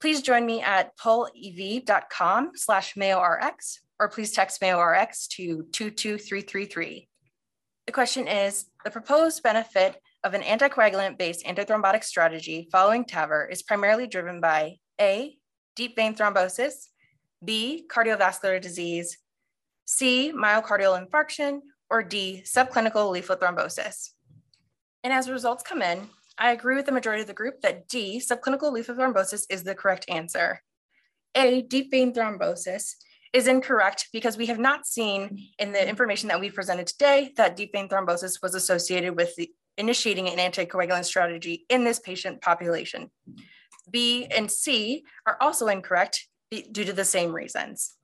Please 0.00 0.22
join 0.22 0.46
me 0.46 0.62
at 0.62 0.96
pollev.com 0.96 2.52
slash 2.54 2.94
MayoRx, 2.94 3.78
or 3.98 4.08
please 4.08 4.32
text 4.32 4.62
MayoRx 4.62 5.28
to 5.28 5.66
22333. 5.72 7.08
The 7.86 7.92
question 7.92 8.28
is, 8.28 8.66
the 8.84 8.90
proposed 8.90 9.42
benefit 9.42 10.00
of 10.24 10.32
an 10.32 10.42
anticoagulant-based 10.42 11.44
antithrombotic 11.44 12.04
strategy 12.04 12.68
following 12.70 13.04
TAVR 13.04 13.50
is 13.50 13.62
primarily 13.62 14.06
driven 14.06 14.40
by 14.40 14.76
A, 15.00 15.36
deep 15.76 15.96
vein 15.96 16.14
thrombosis, 16.14 16.74
B, 17.44 17.84
cardiovascular 17.92 18.60
disease, 18.60 19.18
C, 19.86 20.32
myocardial 20.34 21.04
infarction, 21.04 21.60
or 21.90 22.02
D, 22.02 22.42
subclinical 22.44 23.10
leaflet 23.10 23.40
thrombosis. 23.40 24.10
And 25.02 25.12
as 25.12 25.30
results 25.30 25.62
come 25.62 25.82
in, 25.82 26.08
I 26.38 26.52
agree 26.52 26.76
with 26.76 26.86
the 26.86 26.92
majority 26.92 27.22
of 27.22 27.26
the 27.26 27.34
group 27.34 27.60
that 27.62 27.88
D, 27.88 28.20
subclinical 28.20 28.72
leaflet 28.72 28.98
thrombosis 28.98 29.44
is 29.50 29.64
the 29.64 29.74
correct 29.74 30.06
answer. 30.08 30.62
A, 31.34 31.62
deep 31.62 31.90
vein 31.90 32.12
thrombosis 32.12 32.94
is 33.32 33.46
incorrect 33.46 34.08
because 34.12 34.36
we 34.36 34.46
have 34.46 34.58
not 34.58 34.86
seen 34.86 35.48
in 35.58 35.72
the 35.72 35.88
information 35.88 36.28
that 36.28 36.40
we 36.40 36.50
presented 36.50 36.86
today 36.86 37.32
that 37.36 37.56
deep 37.56 37.72
vein 37.72 37.88
thrombosis 37.88 38.42
was 38.42 38.54
associated 38.54 39.16
with 39.16 39.34
the 39.36 39.50
initiating 39.78 40.28
an 40.28 40.38
anticoagulant 40.38 41.04
strategy 41.04 41.64
in 41.68 41.84
this 41.84 41.98
patient 41.98 42.40
population. 42.40 43.10
B 43.90 44.26
and 44.26 44.50
C 44.50 45.04
are 45.26 45.36
also 45.40 45.68
incorrect 45.68 46.26
due 46.50 46.84
to 46.84 46.92
the 46.92 47.04
same 47.04 47.32
reasons. 47.32 47.96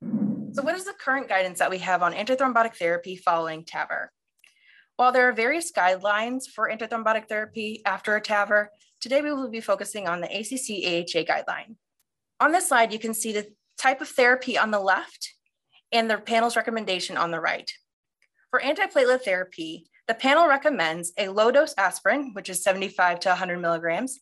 So 0.00 0.62
what 0.62 0.74
is 0.74 0.84
the 0.84 0.94
current 0.94 1.28
guidance 1.28 1.58
that 1.58 1.70
we 1.70 1.78
have 1.78 2.02
on 2.02 2.14
antithrombotic 2.14 2.74
therapy 2.74 3.16
following 3.16 3.64
TAVR? 3.64 4.08
While 4.96 5.12
there 5.12 5.28
are 5.28 5.32
various 5.32 5.70
guidelines 5.70 6.44
for 6.52 6.70
antithrombotic 6.70 7.28
therapy 7.28 7.82
after 7.84 8.16
a 8.16 8.20
TAVR, 8.20 8.68
today 9.00 9.22
we 9.22 9.32
will 9.32 9.50
be 9.50 9.60
focusing 9.60 10.08
on 10.08 10.20
the 10.20 10.26
ACC 10.26 10.84
AHA 10.84 11.24
guideline. 11.30 11.76
On 12.40 12.50
this 12.50 12.68
slide, 12.68 12.92
you 12.92 12.98
can 12.98 13.14
see 13.14 13.32
the 13.32 13.46
type 13.78 14.00
of 14.00 14.08
therapy 14.08 14.56
on 14.56 14.70
the 14.70 14.80
left 14.80 15.34
and 15.92 16.10
the 16.10 16.18
panel's 16.18 16.56
recommendation 16.56 17.16
on 17.16 17.30
the 17.30 17.40
right. 17.40 17.70
For 18.50 18.60
antiplatelet 18.60 19.22
therapy, 19.22 19.86
the 20.06 20.14
panel 20.14 20.48
recommends 20.48 21.12
a 21.18 21.28
low 21.28 21.50
dose 21.50 21.74
aspirin, 21.76 22.32
which 22.32 22.48
is 22.48 22.62
75 22.62 23.20
to 23.20 23.28
100 23.28 23.58
milligrams, 23.58 24.18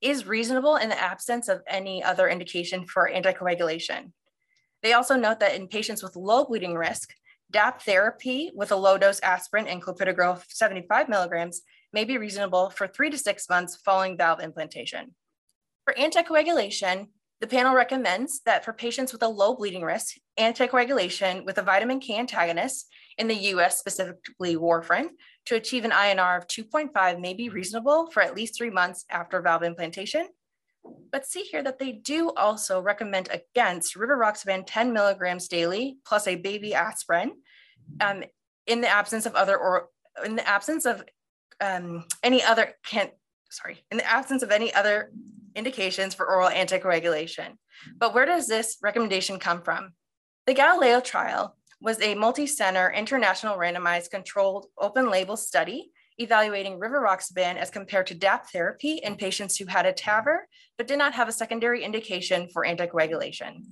is 0.00 0.26
reasonable 0.26 0.76
in 0.76 0.88
the 0.88 1.02
absence 1.02 1.48
of 1.48 1.62
any 1.66 2.02
other 2.02 2.28
indication 2.28 2.86
for 2.86 3.10
anticoagulation. 3.12 4.12
They 4.82 4.92
also 4.92 5.16
note 5.16 5.40
that 5.40 5.54
in 5.54 5.68
patients 5.68 6.02
with 6.02 6.16
low 6.16 6.44
bleeding 6.44 6.74
risk, 6.74 7.12
DAP 7.50 7.82
therapy 7.82 8.50
with 8.54 8.72
a 8.72 8.76
low 8.76 8.98
dose 8.98 9.20
aspirin 9.20 9.66
and 9.66 9.82
clopidogrel 9.82 10.42
75 10.48 11.08
milligrams 11.08 11.62
may 11.92 12.04
be 12.04 12.18
reasonable 12.18 12.70
for 12.70 12.86
three 12.86 13.10
to 13.10 13.18
six 13.18 13.48
months 13.48 13.76
following 13.76 14.16
valve 14.16 14.40
implantation. 14.40 15.14
For 15.84 15.94
anticoagulation, 15.94 17.06
the 17.40 17.46
panel 17.46 17.74
recommends 17.74 18.40
that 18.46 18.64
for 18.64 18.72
patients 18.72 19.12
with 19.12 19.22
a 19.22 19.28
low 19.28 19.54
bleeding 19.54 19.82
risk, 19.82 20.16
anticoagulation 20.38 21.44
with 21.44 21.58
a 21.58 21.62
vitamin 21.62 22.00
K 22.00 22.18
antagonist, 22.18 22.88
in 23.18 23.28
the 23.28 23.34
US 23.54 23.78
specifically 23.78 24.56
warfarin, 24.56 25.08
to 25.46 25.54
achieve 25.54 25.84
an 25.84 25.90
INR 25.90 26.38
of 26.38 26.46
2.5 26.46 27.20
may 27.20 27.34
be 27.34 27.48
reasonable 27.48 28.10
for 28.10 28.22
at 28.22 28.34
least 28.34 28.56
three 28.56 28.70
months 28.70 29.04
after 29.10 29.40
valve 29.40 29.62
implantation. 29.62 30.28
But 31.12 31.26
see 31.26 31.42
here 31.42 31.62
that 31.62 31.78
they 31.78 31.92
do 31.92 32.32
also 32.36 32.80
recommend 32.80 33.28
against 33.30 33.96
rivaroxaban 33.96 34.64
10 34.66 34.92
milligrams 34.92 35.48
daily 35.48 35.98
plus 36.04 36.26
a 36.26 36.36
baby 36.36 36.74
aspirin 36.74 37.32
um, 38.00 38.24
in 38.66 38.80
the 38.80 38.88
absence 38.88 39.26
of 39.26 39.34
other 39.34 39.56
or 39.56 39.88
in 40.24 40.36
the 40.36 40.48
absence 40.48 40.84
of 40.86 41.04
um, 41.60 42.04
any 42.22 42.42
other 42.42 42.74
can 42.84 43.10
sorry 43.50 43.84
in 43.90 43.96
the 43.96 44.06
absence 44.06 44.42
of 44.42 44.50
any 44.50 44.74
other 44.74 45.10
indications 45.54 46.14
for 46.14 46.28
oral 46.28 46.50
anticoagulation. 46.50 47.54
But 47.98 48.14
where 48.14 48.26
does 48.26 48.46
this 48.46 48.76
recommendation 48.82 49.38
come 49.38 49.62
from? 49.62 49.92
The 50.46 50.54
Galileo 50.54 51.00
trial 51.00 51.56
was 51.80 52.00
a 52.00 52.14
multi-center 52.14 52.90
international 52.90 53.56
randomized 53.56 54.10
controlled 54.10 54.66
open 54.78 55.10
label 55.10 55.36
study 55.36 55.90
evaluating 56.18 56.78
rivaroxaban 56.78 57.56
as 57.56 57.70
compared 57.70 58.06
to 58.06 58.14
DAP 58.14 58.50
therapy 58.50 59.00
in 59.02 59.16
patients 59.16 59.56
who 59.56 59.66
had 59.66 59.86
a 59.86 59.92
TAVR 59.92 60.38
but 60.78 60.86
did 60.86 60.98
not 60.98 61.14
have 61.14 61.28
a 61.28 61.32
secondary 61.32 61.84
indication 61.84 62.48
for 62.52 62.66
anticoagulation. 62.66 63.64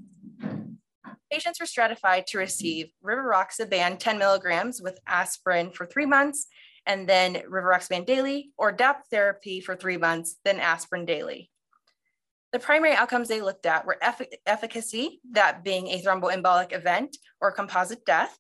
Patients 1.31 1.59
were 1.59 1.67
stratified 1.67 2.27
to 2.29 2.39
receive 2.39 2.91
rivaroxaban 3.05 3.99
10 3.99 4.19
milligrams 4.19 4.81
with 4.81 4.99
aspirin 5.07 5.71
for 5.71 5.87
three 5.87 6.07
months 6.07 6.47
and 6.87 7.09
then 7.09 7.43
rivaroxaban 7.51 8.07
daily 8.07 8.53
or 8.57 8.73
DAP 8.73 9.05
therapy 9.11 9.61
for 9.61 9.75
three 9.75 9.97
months, 9.97 10.37
then 10.45 10.61
aspirin 10.61 11.05
daily. 11.07 11.51
The 12.53 12.59
primary 12.61 12.95
outcomes 12.95 13.27
they 13.27 13.41
looked 13.41 13.67
at 13.67 13.85
were 13.85 13.99
eff 14.01 14.23
efficacy, 14.47 15.21
that 15.33 15.65
being 15.65 15.89
a 15.89 16.01
thromboembolic 16.01 16.73
event 16.73 17.17
or 17.41 17.51
composite 17.51 18.05
death, 18.05 18.39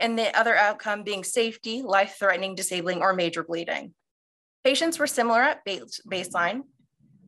and 0.00 0.18
the 0.18 0.36
other 0.38 0.56
outcome 0.56 1.04
being 1.04 1.22
safety, 1.22 1.82
life-threatening, 1.82 2.54
disabling, 2.54 3.02
or 3.02 3.12
major 3.12 3.44
bleeding. 3.44 3.94
Patients 4.64 4.98
were 4.98 5.06
similar 5.06 5.40
at 5.40 5.64
base 5.64 6.00
baseline. 6.10 6.62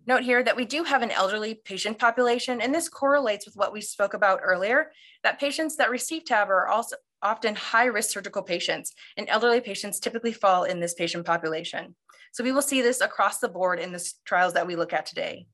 Note 0.06 0.22
here 0.22 0.42
that 0.42 0.56
we 0.56 0.64
do 0.64 0.82
have 0.82 1.02
an 1.02 1.12
elderly 1.12 1.54
patient 1.54 1.98
population, 1.98 2.60
and 2.60 2.74
this 2.74 2.88
correlates 2.88 3.46
with 3.46 3.54
what 3.54 3.72
we 3.72 3.80
spoke 3.80 4.14
about 4.14 4.40
earlier, 4.42 4.90
that 5.22 5.38
patients 5.38 5.76
that 5.76 5.90
receive 5.90 6.24
TAVR 6.24 6.48
are 6.48 6.68
also 6.68 6.96
often 7.22 7.54
high-risk 7.54 8.10
surgical 8.10 8.42
patients, 8.42 8.92
and 9.16 9.28
elderly 9.28 9.60
patients 9.60 10.00
typically 10.00 10.32
fall 10.32 10.64
in 10.64 10.80
this 10.80 10.94
patient 10.94 11.24
population. 11.24 11.94
So 12.32 12.42
we 12.42 12.50
will 12.50 12.62
see 12.62 12.82
this 12.82 13.00
across 13.00 13.38
the 13.38 13.48
board 13.48 13.78
in 13.78 13.92
the 13.92 14.12
trials 14.24 14.54
that 14.54 14.66
we 14.66 14.74
look 14.74 14.92
at 14.92 15.06
today. 15.06 15.46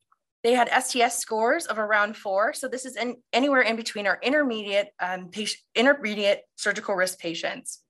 They 0.44 0.54
had 0.54 0.70
STS 0.82 1.18
scores 1.18 1.66
of 1.66 1.78
around 1.78 2.16
four. 2.16 2.52
So 2.52 2.68
this 2.68 2.84
is 2.84 2.96
in, 2.96 3.16
anywhere 3.32 3.62
in 3.62 3.76
between 3.76 4.06
our 4.06 4.18
intermediate, 4.22 4.88
um, 5.00 5.28
patient, 5.28 5.60
intermediate 5.74 6.42
surgical 6.56 6.94
risk 6.94 7.18
patients. 7.18 7.80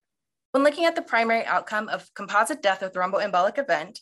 When 0.53 0.65
looking 0.65 0.87
at 0.87 0.97
the 0.97 1.03
primary 1.03 1.45
outcome 1.45 1.89
of 1.89 2.09
composite 2.15 2.63
death 2.63 2.83
or 2.83 2.89
thromboembolic 2.89 3.59
event, 3.59 4.01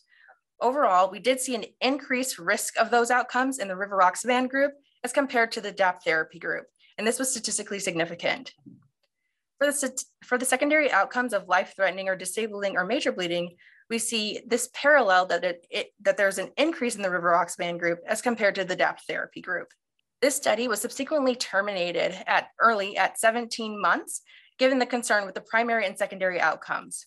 overall, 0.61 1.11
we 1.11 1.19
did 1.19 1.41
see 1.41 1.57
an 1.57 1.65
increased 1.81 2.39
risk 2.39 2.79
of 2.79 2.91
those 2.91 3.11
outcomes 3.11 3.59
in 3.59 3.67
the 3.67 3.75
rivaroxaban 3.75 4.49
group 4.49 4.73
as 5.03 5.13
compared 5.13 5.51
to 5.53 5.61
the 5.61 5.73
DAP 5.73 6.05
therapy 6.05 6.39
group. 6.39 6.67
And 6.99 7.07
this 7.07 7.19
was 7.19 7.31
statistically 7.31 7.81
significant. 7.81 8.53
For 9.59 9.67
the, 9.67 10.05
for 10.25 10.39
the 10.39 10.45
secondary 10.45 10.91
outcomes 10.93 11.33
of 11.33 11.49
life-threatening 11.49 12.09
or 12.09 12.17
disabling 12.17 12.77
or 12.77 12.85
major 12.85 13.11
bleeding, 13.11 13.57
we 13.89 13.99
see 13.99 14.41
this 14.47 14.69
parallel 14.73 15.27
that, 15.27 15.45
it, 15.45 15.67
it, 15.71 15.93
that 16.03 16.17
there's 16.17 16.39
an 16.39 16.51
increase 16.57 16.97
in 16.97 17.03
the 17.03 17.09
rivaroxaban 17.09 17.79
group 17.79 18.01
as 18.07 18.23
compared 18.23 18.55
to 18.57 18.65
the 18.65 18.77
DAP 18.77 19.01
therapy 19.07 19.41
group. 19.41 19.69
This 20.23 20.35
study 20.35 20.67
was 20.67 20.81
subsequently 20.81 21.37
terminated 21.37 22.17
at 22.27 22.49
early 22.59 22.97
at 22.97 23.19
17 23.19 23.81
months, 23.81 24.23
given 24.59 24.79
the 24.79 24.87
concern 24.87 25.27
with 25.27 25.35
the 25.35 25.41
primary 25.43 25.87
and 25.87 25.97
secondary 25.97 26.41
outcomes. 26.41 27.07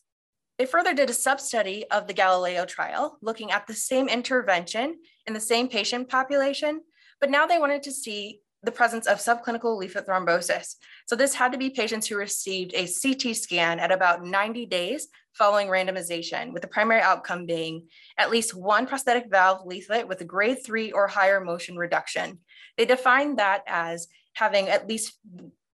They 0.58 0.66
further 0.66 0.94
did 0.94 1.10
a 1.10 1.14
sub-study 1.14 1.86
of 1.90 2.08
the 2.08 2.14
Galileo 2.14 2.66
trial, 2.66 3.18
looking 3.22 3.52
at 3.52 3.66
the 3.66 3.74
same 3.74 4.08
intervention 4.08 5.00
in 5.26 5.34
the 5.34 5.40
same 5.40 5.70
patient 5.70 6.10
population, 6.10 6.82
but 7.20 7.30
now 7.30 7.46
they 7.46 7.60
wanted 7.60 7.84
to 7.84 7.92
see 7.92 8.42
the 8.64 8.72
presence 8.72 9.08
of 9.08 9.20
subclinical 9.20 9.78
leaflet 9.78 10.06
thrombosis. 10.06 10.76
So 11.08 11.16
this 11.16 11.34
had 11.34 11.52
to 11.54 11.58
be 11.58 11.70
patients 11.70 12.08
who 12.08 12.18
received 12.18 12.74
a 12.74 12.88
CT 12.88 13.36
scan 13.36 13.80
at 13.80 13.92
about 13.92 14.26
90 14.26 14.66
days 14.66 15.08
following 15.34 15.68
randomization, 15.68 16.52
with 16.52 16.62
the 16.62 16.68
primary 16.68 17.02
outcome 17.02 17.46
being 17.46 17.88
at 18.18 18.30
least 18.30 18.54
one 18.54 18.86
prosthetic 18.86 19.30
valve 19.30 19.66
leaflet 19.66 20.08
with 20.08 20.20
a 20.20 20.26
grade 20.26 20.58
three 20.66 20.92
or 20.92 21.08
higher 21.08 21.40
motion 21.40 21.78
reduction. 21.78 22.40
They 22.78 22.86
defined 22.86 23.40
that 23.40 23.64
as 23.66 24.08
having 24.34 24.68
at 24.68 24.88
least 24.88 25.18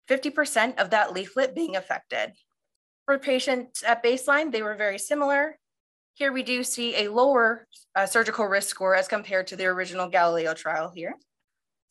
50% 0.08 0.80
of 0.80 0.90
that 0.90 1.12
leaflet 1.12 1.54
being 1.54 1.76
affected. 1.76 2.32
For 3.06 3.18
patients 3.18 3.82
at 3.82 4.02
baseline, 4.02 4.50
they 4.50 4.62
were 4.62 4.74
very 4.74 4.98
similar. 4.98 5.58
Here 6.14 6.32
we 6.32 6.42
do 6.42 6.62
see 6.62 6.96
a 6.96 7.10
lower 7.10 7.66
uh, 7.94 8.06
surgical 8.06 8.46
risk 8.46 8.68
score 8.68 8.94
as 8.94 9.08
compared 9.08 9.46
to 9.48 9.56
the 9.56 9.66
original 9.66 10.08
Galileo 10.08 10.54
trial 10.54 10.90
here. 10.94 11.14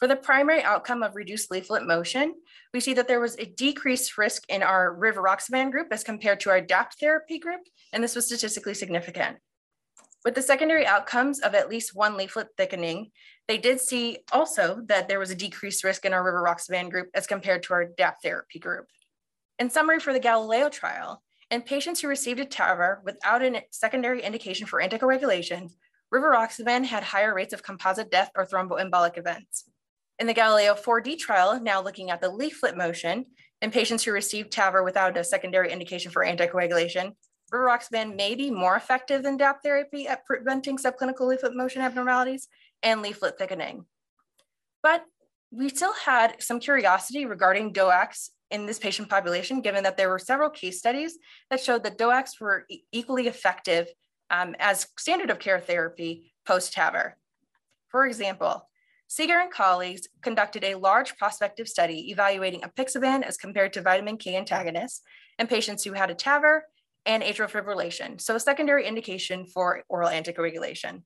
For 0.01 0.07
the 0.07 0.15
primary 0.15 0.63
outcome 0.63 1.03
of 1.03 1.15
reduced 1.15 1.51
leaflet 1.51 1.85
motion, 1.85 2.33
we 2.73 2.79
see 2.79 2.95
that 2.95 3.07
there 3.07 3.19
was 3.19 3.35
a 3.35 3.45
decreased 3.45 4.17
risk 4.17 4.41
in 4.49 4.63
our 4.63 4.97
rivaroxaban 4.97 5.69
group 5.69 5.89
as 5.91 6.03
compared 6.03 6.39
to 6.39 6.49
our 6.49 6.59
DAPT 6.59 6.99
therapy 6.99 7.37
group, 7.37 7.61
and 7.93 8.03
this 8.03 8.15
was 8.15 8.25
statistically 8.25 8.73
significant. 8.73 9.37
With 10.25 10.33
the 10.33 10.41
secondary 10.41 10.87
outcomes 10.87 11.39
of 11.41 11.53
at 11.53 11.69
least 11.69 11.95
one 11.95 12.17
leaflet 12.17 12.47
thickening, 12.57 13.11
they 13.47 13.59
did 13.59 13.79
see 13.79 14.17
also 14.31 14.81
that 14.87 15.07
there 15.07 15.19
was 15.19 15.29
a 15.29 15.35
decreased 15.35 15.83
risk 15.83 16.03
in 16.03 16.13
our 16.13 16.23
rivaroxaban 16.23 16.89
group 16.89 17.09
as 17.13 17.27
compared 17.27 17.61
to 17.63 17.73
our 17.73 17.85
DAPT 17.85 18.23
therapy 18.23 18.57
group. 18.57 18.87
In 19.59 19.69
summary 19.69 19.99
for 19.99 20.13
the 20.13 20.19
Galileo 20.19 20.69
trial, 20.69 21.21
in 21.51 21.61
patients 21.61 22.01
who 22.01 22.07
received 22.07 22.39
a 22.39 22.45
TAVR 22.45 23.03
without 23.03 23.43
a 23.43 23.61
secondary 23.69 24.23
indication 24.23 24.65
for 24.65 24.81
anticoagulation, 24.81 25.69
rivaroxaban 26.11 26.85
had 26.85 27.03
higher 27.03 27.35
rates 27.35 27.53
of 27.53 27.61
composite 27.61 28.09
death 28.09 28.31
or 28.35 28.47
thromboembolic 28.47 29.19
events. 29.19 29.65
In 30.19 30.27
the 30.27 30.33
Galileo 30.33 30.75
4D 30.75 31.17
trial, 31.17 31.59
now 31.59 31.81
looking 31.81 32.11
at 32.11 32.21
the 32.21 32.29
leaflet 32.29 32.77
motion 32.77 33.25
in 33.61 33.71
patients 33.71 34.03
who 34.03 34.11
received 34.11 34.51
TAVR 34.51 34.83
without 34.83 35.17
a 35.17 35.23
secondary 35.23 35.71
indication 35.71 36.11
for 36.11 36.25
anticoagulation, 36.25 37.13
rivaroxaban 37.51 38.15
may 38.15 38.35
be 38.35 38.49
more 38.49 38.75
effective 38.75 39.23
than 39.23 39.37
DAPT 39.37 39.63
therapy 39.63 40.07
at 40.07 40.25
preventing 40.25 40.77
subclinical 40.77 41.27
leaflet 41.27 41.55
motion 41.55 41.81
abnormalities 41.81 42.47
and 42.83 43.01
leaflet 43.01 43.37
thickening. 43.37 43.85
But 44.83 45.03
we 45.51 45.69
still 45.69 45.93
had 45.93 46.41
some 46.41 46.59
curiosity 46.59 47.25
regarding 47.25 47.73
DOACs 47.73 48.29
in 48.51 48.65
this 48.65 48.79
patient 48.79 49.09
population, 49.09 49.61
given 49.61 49.83
that 49.83 49.97
there 49.97 50.09
were 50.09 50.19
several 50.19 50.49
case 50.49 50.79
studies 50.79 51.17
that 51.49 51.59
showed 51.59 51.83
that 51.83 51.97
DOACs 51.97 52.39
were 52.39 52.65
e 52.69 52.83
equally 52.91 53.27
effective 53.27 53.87
um, 54.29 54.55
as 54.59 54.87
standard 54.97 55.29
of 55.29 55.39
care 55.39 55.59
therapy 55.59 56.33
post-TAVR. 56.45 57.13
For 57.89 58.05
example, 58.05 58.69
Seeger 59.11 59.41
and 59.41 59.51
colleagues 59.51 60.07
conducted 60.21 60.63
a 60.63 60.75
large 60.75 61.17
prospective 61.17 61.67
study 61.67 62.11
evaluating 62.11 62.61
apixaban 62.61 63.23
as 63.23 63.35
compared 63.35 63.73
to 63.73 63.81
vitamin 63.81 64.15
K 64.15 64.37
antagonists 64.37 65.01
in 65.37 65.47
patients 65.47 65.83
who 65.83 65.91
had 65.91 66.09
a 66.09 66.15
TAVR 66.15 66.61
and 67.05 67.21
atrial 67.21 67.51
fibrillation, 67.51 68.21
so 68.21 68.35
a 68.37 68.39
secondary 68.39 68.87
indication 68.87 69.45
for 69.45 69.83
oral 69.89 70.09
anticoagulation. 70.09 71.01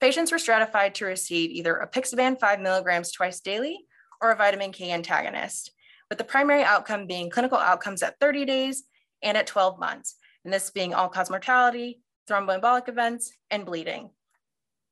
Patients 0.00 0.32
were 0.32 0.38
stratified 0.40 0.96
to 0.96 1.04
receive 1.04 1.50
either 1.50 1.80
apixaban 1.80 2.40
5 2.40 2.58
milligrams 2.58 3.12
twice 3.12 3.38
daily 3.38 3.84
or 4.20 4.32
a 4.32 4.36
vitamin 4.36 4.72
K 4.72 4.90
antagonist, 4.90 5.70
with 6.08 6.18
the 6.18 6.24
primary 6.24 6.64
outcome 6.64 7.06
being 7.06 7.30
clinical 7.30 7.58
outcomes 7.58 8.02
at 8.02 8.18
30 8.18 8.46
days 8.46 8.82
and 9.22 9.36
at 9.36 9.46
12 9.46 9.78
months, 9.78 10.16
and 10.44 10.52
this 10.52 10.70
being 10.70 10.92
all-cause 10.92 11.30
mortality, 11.30 12.00
thromboembolic 12.28 12.88
events, 12.88 13.32
and 13.48 13.64
bleeding. 13.64 14.10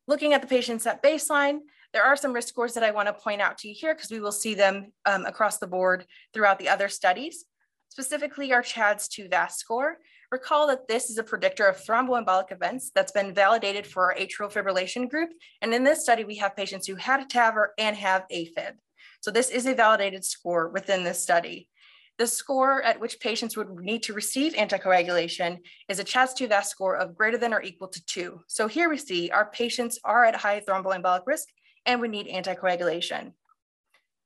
Looking 0.06 0.32
at 0.32 0.42
the 0.42 0.48
patients 0.48 0.86
at 0.86 1.02
baseline, 1.02 1.58
there 1.92 2.04
are 2.04 2.16
some 2.16 2.32
risk 2.32 2.48
scores 2.48 2.74
that 2.74 2.82
I 2.82 2.90
want 2.90 3.08
to 3.08 3.12
point 3.12 3.40
out 3.40 3.58
to 3.58 3.68
you 3.68 3.74
here 3.76 3.94
because 3.94 4.10
we 4.10 4.20
will 4.20 4.32
see 4.32 4.54
them 4.54 4.92
um, 5.04 5.26
across 5.26 5.58
the 5.58 5.66
board 5.66 6.06
throughout 6.32 6.58
the 6.58 6.68
other 6.68 6.88
studies. 6.88 7.44
Specifically, 7.90 8.52
our 8.52 8.62
CHADS 8.62 9.08
2 9.08 9.28
VAS 9.28 9.56
score. 9.56 9.98
Recall 10.30 10.66
that 10.68 10.88
this 10.88 11.10
is 11.10 11.18
a 11.18 11.22
predictor 11.22 11.66
of 11.66 11.76
thromboembolic 11.76 12.50
events 12.50 12.90
that's 12.94 13.12
been 13.12 13.34
validated 13.34 13.86
for 13.86 14.10
our 14.10 14.18
atrial 14.18 14.50
fibrillation 14.50 15.10
group. 15.10 15.28
And 15.60 15.74
in 15.74 15.84
this 15.84 16.02
study, 16.02 16.24
we 16.24 16.36
have 16.36 16.56
patients 16.56 16.86
who 16.86 16.94
had 16.94 17.20
a 17.20 17.26
TAVR 17.26 17.66
and 17.76 17.94
have 17.96 18.24
AFib. 18.32 18.72
So 19.20 19.30
this 19.30 19.50
is 19.50 19.66
a 19.66 19.74
validated 19.74 20.24
score 20.24 20.70
within 20.70 21.04
this 21.04 21.22
study. 21.22 21.68
The 22.16 22.26
score 22.26 22.82
at 22.82 22.98
which 22.98 23.20
patients 23.20 23.58
would 23.58 23.68
need 23.80 24.02
to 24.04 24.14
receive 24.14 24.54
anticoagulation 24.54 25.58
is 25.90 25.98
a 25.98 26.04
CHADS2 26.04 26.48
VAS 26.48 26.70
score 26.70 26.96
of 26.96 27.14
greater 27.14 27.36
than 27.36 27.52
or 27.52 27.60
equal 27.60 27.88
to 27.88 28.04
two. 28.06 28.40
So 28.46 28.68
here 28.68 28.88
we 28.88 28.96
see 28.96 29.30
our 29.30 29.50
patients 29.50 29.98
are 30.02 30.24
at 30.24 30.36
high 30.36 30.60
thromboembolic 30.60 31.26
risk 31.26 31.48
and 31.86 32.00
would 32.00 32.10
need 32.10 32.28
anticoagulation. 32.28 33.32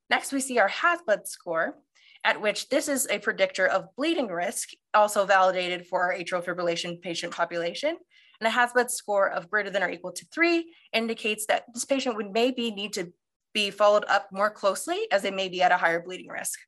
Next, 0.08 0.32
we 0.32 0.40
see 0.40 0.58
our 0.58 0.68
HAS-BLED 0.68 1.26
score, 1.26 1.78
at 2.24 2.40
which 2.40 2.68
this 2.68 2.88
is 2.88 3.06
a 3.08 3.18
predictor 3.18 3.66
of 3.66 3.94
bleeding 3.96 4.28
risk, 4.28 4.70
also 4.94 5.26
validated 5.26 5.86
for 5.86 6.02
our 6.02 6.14
atrial 6.14 6.44
fibrillation 6.44 7.00
patient 7.00 7.32
population. 7.32 7.96
And 8.40 8.46
a 8.46 8.50
HAS-BLED 8.50 8.90
score 8.90 9.30
of 9.30 9.50
greater 9.50 9.70
than 9.70 9.82
or 9.82 9.90
equal 9.90 10.12
to 10.12 10.26
three 10.26 10.74
indicates 10.92 11.46
that 11.46 11.64
this 11.72 11.84
patient 11.84 12.16
would 12.16 12.32
maybe 12.32 12.70
need 12.70 12.92
to 12.94 13.12
be 13.54 13.70
followed 13.70 14.04
up 14.08 14.28
more 14.30 14.50
closely 14.50 15.06
as 15.10 15.22
they 15.22 15.30
may 15.30 15.48
be 15.48 15.62
at 15.62 15.72
a 15.72 15.76
higher 15.76 16.02
bleeding 16.02 16.28
risk. 16.28 16.58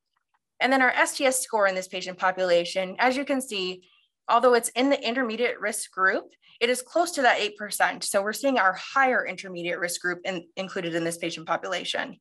And 0.61 0.73
then 0.73 0.83
our 0.83 1.07
STS 1.07 1.41
score 1.41 1.67
in 1.67 1.75
this 1.75 1.89
patient 1.89 2.19
population, 2.19 2.97
as 2.99 3.17
you 3.17 3.25
can 3.25 3.41
see, 3.41 3.89
although 4.29 4.55
it's 4.55 4.69
in 4.71 4.91
the 4.91 5.07
intermediate 5.07 5.61
risk 5.61 5.91
group, 5.91 6.33
it 6.61 6.69
is 6.71 6.83
close 6.83 7.13
to 7.13 7.23
that 7.23 7.39
8%. 7.39 8.03
So 8.03 8.23
we're 8.23 8.33
seeing 8.33 8.59
our 8.59 8.75
higher 8.75 9.27
intermediate 9.27 9.79
risk 9.79 10.01
group 10.01 10.21
in, 10.25 10.47
included 10.57 10.95
in 10.95 11.05
this 11.05 11.19
patient 11.19 11.47
population. 11.47 12.17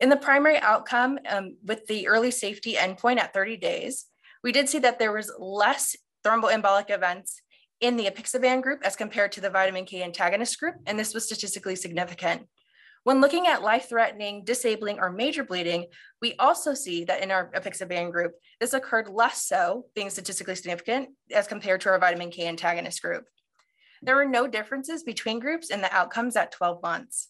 In 0.00 0.08
the 0.08 0.16
primary 0.16 0.58
outcome 0.58 1.18
um, 1.28 1.56
with 1.64 1.86
the 1.86 2.08
early 2.08 2.30
safety 2.30 2.74
endpoint 2.74 3.20
at 3.20 3.32
30 3.32 3.56
days, 3.56 4.06
we 4.42 4.52
did 4.52 4.68
see 4.68 4.80
that 4.80 4.98
there 4.98 5.12
was 5.12 5.32
less 5.38 5.96
thromboembolic 6.24 6.90
events 6.90 7.40
in 7.80 7.96
the 7.96 8.06
apixaban 8.06 8.62
group 8.62 8.80
as 8.84 8.96
compared 8.96 9.32
to 9.32 9.40
the 9.40 9.50
vitamin 9.50 9.84
K 9.84 10.02
antagonist 10.02 10.58
group, 10.58 10.76
and 10.86 10.98
this 10.98 11.14
was 11.14 11.26
statistically 11.26 11.76
significant. 11.76 12.48
When 13.04 13.20
looking 13.20 13.46
at 13.46 13.62
life-threatening, 13.62 14.44
disabling, 14.44 14.98
or 14.98 15.10
major 15.10 15.44
bleeding, 15.44 15.86
we 16.22 16.34
also 16.38 16.72
see 16.72 17.04
that 17.04 17.22
in 17.22 17.30
our 17.30 17.50
apixaban 17.52 18.10
group, 18.10 18.32
this 18.60 18.72
occurred 18.72 19.08
less 19.08 19.42
so, 19.42 19.84
being 19.94 20.08
statistically 20.08 20.54
significant, 20.54 21.10
as 21.30 21.46
compared 21.46 21.82
to 21.82 21.90
our 21.90 21.98
vitamin 21.98 22.30
K 22.30 22.46
antagonist 22.46 23.02
group. 23.02 23.24
There 24.00 24.16
were 24.16 24.24
no 24.24 24.46
differences 24.46 25.02
between 25.02 25.38
groups 25.38 25.68
in 25.68 25.82
the 25.82 25.94
outcomes 25.94 26.34
at 26.34 26.52
12 26.52 26.82
months. 26.82 27.28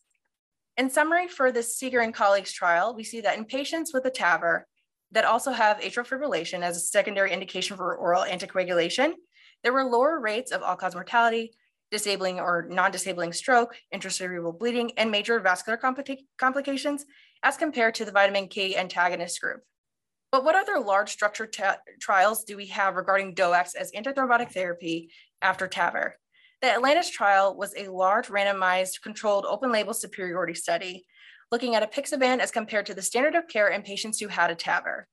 In 0.77 0.91
summary, 0.91 1.27
for 1.27 1.51
the 1.51 1.63
Seeger 1.63 2.01
and 2.01 2.15
colleagues 2.15 2.53
trial, 2.53 2.95
we 2.95 3.03
see 3.03 3.21
that 3.23 3.37
in 3.37 3.45
patients 3.45 3.93
with 3.93 4.07
a 4.07 4.11
TAVR 4.13 4.63
that 5.11 5.25
also 5.25 5.51
have 5.51 5.81
atrial 5.81 6.07
fibrillation 6.07 6.63
as 6.63 6.77
a 6.77 6.81
secondary 6.81 7.33
indication 7.33 7.77
for 7.77 7.97
oral 7.97 8.25
anticoagulation, 8.25 9.15
there 9.65 9.73
were 9.73 9.85
lower 9.85 10.21
rates 10.21 10.53
of 10.53 10.63
all-cause 10.63 10.95
mortality, 10.95 11.53
disabling 11.95 12.41
or 12.41 12.67
non-disabling 12.69 13.33
stroke, 13.33 13.77
intracerebral 13.95 14.59
bleeding, 14.59 14.91
and 14.97 15.13
major 15.13 15.39
vascular 15.39 15.79
compl 15.79 16.19
complications 16.37 17.05
as 17.45 17.57
compared 17.57 17.95
to 17.95 18.05
the 18.05 18.11
vitamin 18.11 18.49
K 18.49 18.75
antagonist 18.75 19.41
group. 19.41 19.61
But 20.33 20.43
what 20.43 20.57
other 20.57 20.81
large 20.81 21.11
structure 21.11 21.49
trials 22.01 22.43
do 22.43 22.57
we 22.57 22.67
have 22.67 22.97
regarding 22.97 23.37
DOACs 23.37 23.77
as 23.77 23.93
antithrombotic 23.93 24.51
therapy 24.51 25.13
after 25.41 25.69
TAVR? 25.69 26.15
The 26.61 26.73
Atlantis 26.73 27.11
trial 27.11 27.57
was 27.57 27.73
a 27.77 27.87
large 27.87 28.27
randomized 28.27 29.01
controlled 29.01 29.47
open 29.47 29.71
label 29.71 29.95
superiority 29.95 30.55
study 30.55 31.07
looking 31.53 31.77
at 31.77 31.89
apixaban 31.89 32.41
as 32.41 32.51
compared 32.51 32.87
to 32.87 32.95
the 32.95 33.03
standard 33.03 33.37
of 33.37 33.47
care 33.47 33.69
in 33.69 33.83
patients 33.83 34.19
who 34.19 34.27
had 34.27 34.51
a 34.51 34.57
TAVR. 34.57 35.05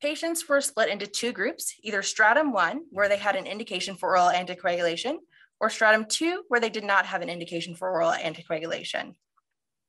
Patients 0.00 0.48
were 0.48 0.60
split 0.60 0.90
into 0.90 1.08
two 1.08 1.32
groups, 1.32 1.74
either 1.82 2.02
stratum 2.02 2.52
one, 2.52 2.82
where 2.90 3.08
they 3.08 3.16
had 3.16 3.34
an 3.34 3.46
indication 3.46 3.96
for 3.96 4.10
oral 4.10 4.28
anticoagulation, 4.28 5.16
or 5.64 5.70
stratum 5.70 6.04
2, 6.04 6.42
where 6.48 6.60
they 6.60 6.68
did 6.68 6.84
not 6.84 7.06
have 7.06 7.22
an 7.22 7.30
indication 7.30 7.74
for 7.74 7.90
oral 7.90 8.12
anticoagulation. 8.12 9.14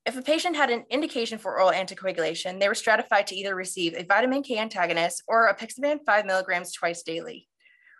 If 0.05 0.15
a 0.15 0.21
patient 0.21 0.55
had 0.55 0.69
an 0.69 0.85
indication 0.89 1.37
for 1.37 1.59
oral 1.59 1.73
anticoagulation, 1.73 2.61
they 2.61 2.69
were 2.69 2.75
stratified 2.75 3.27
to 3.27 3.35
either 3.35 3.53
receive 3.53 3.93
a 3.93 4.05
vitamin 4.05 4.41
K 4.41 4.57
antagonist 4.57 5.23
or 5.27 5.53
apixaban 5.53 5.99
5 6.05 6.25
milligrams 6.25 6.71
twice 6.71 7.03
daily. 7.03 7.49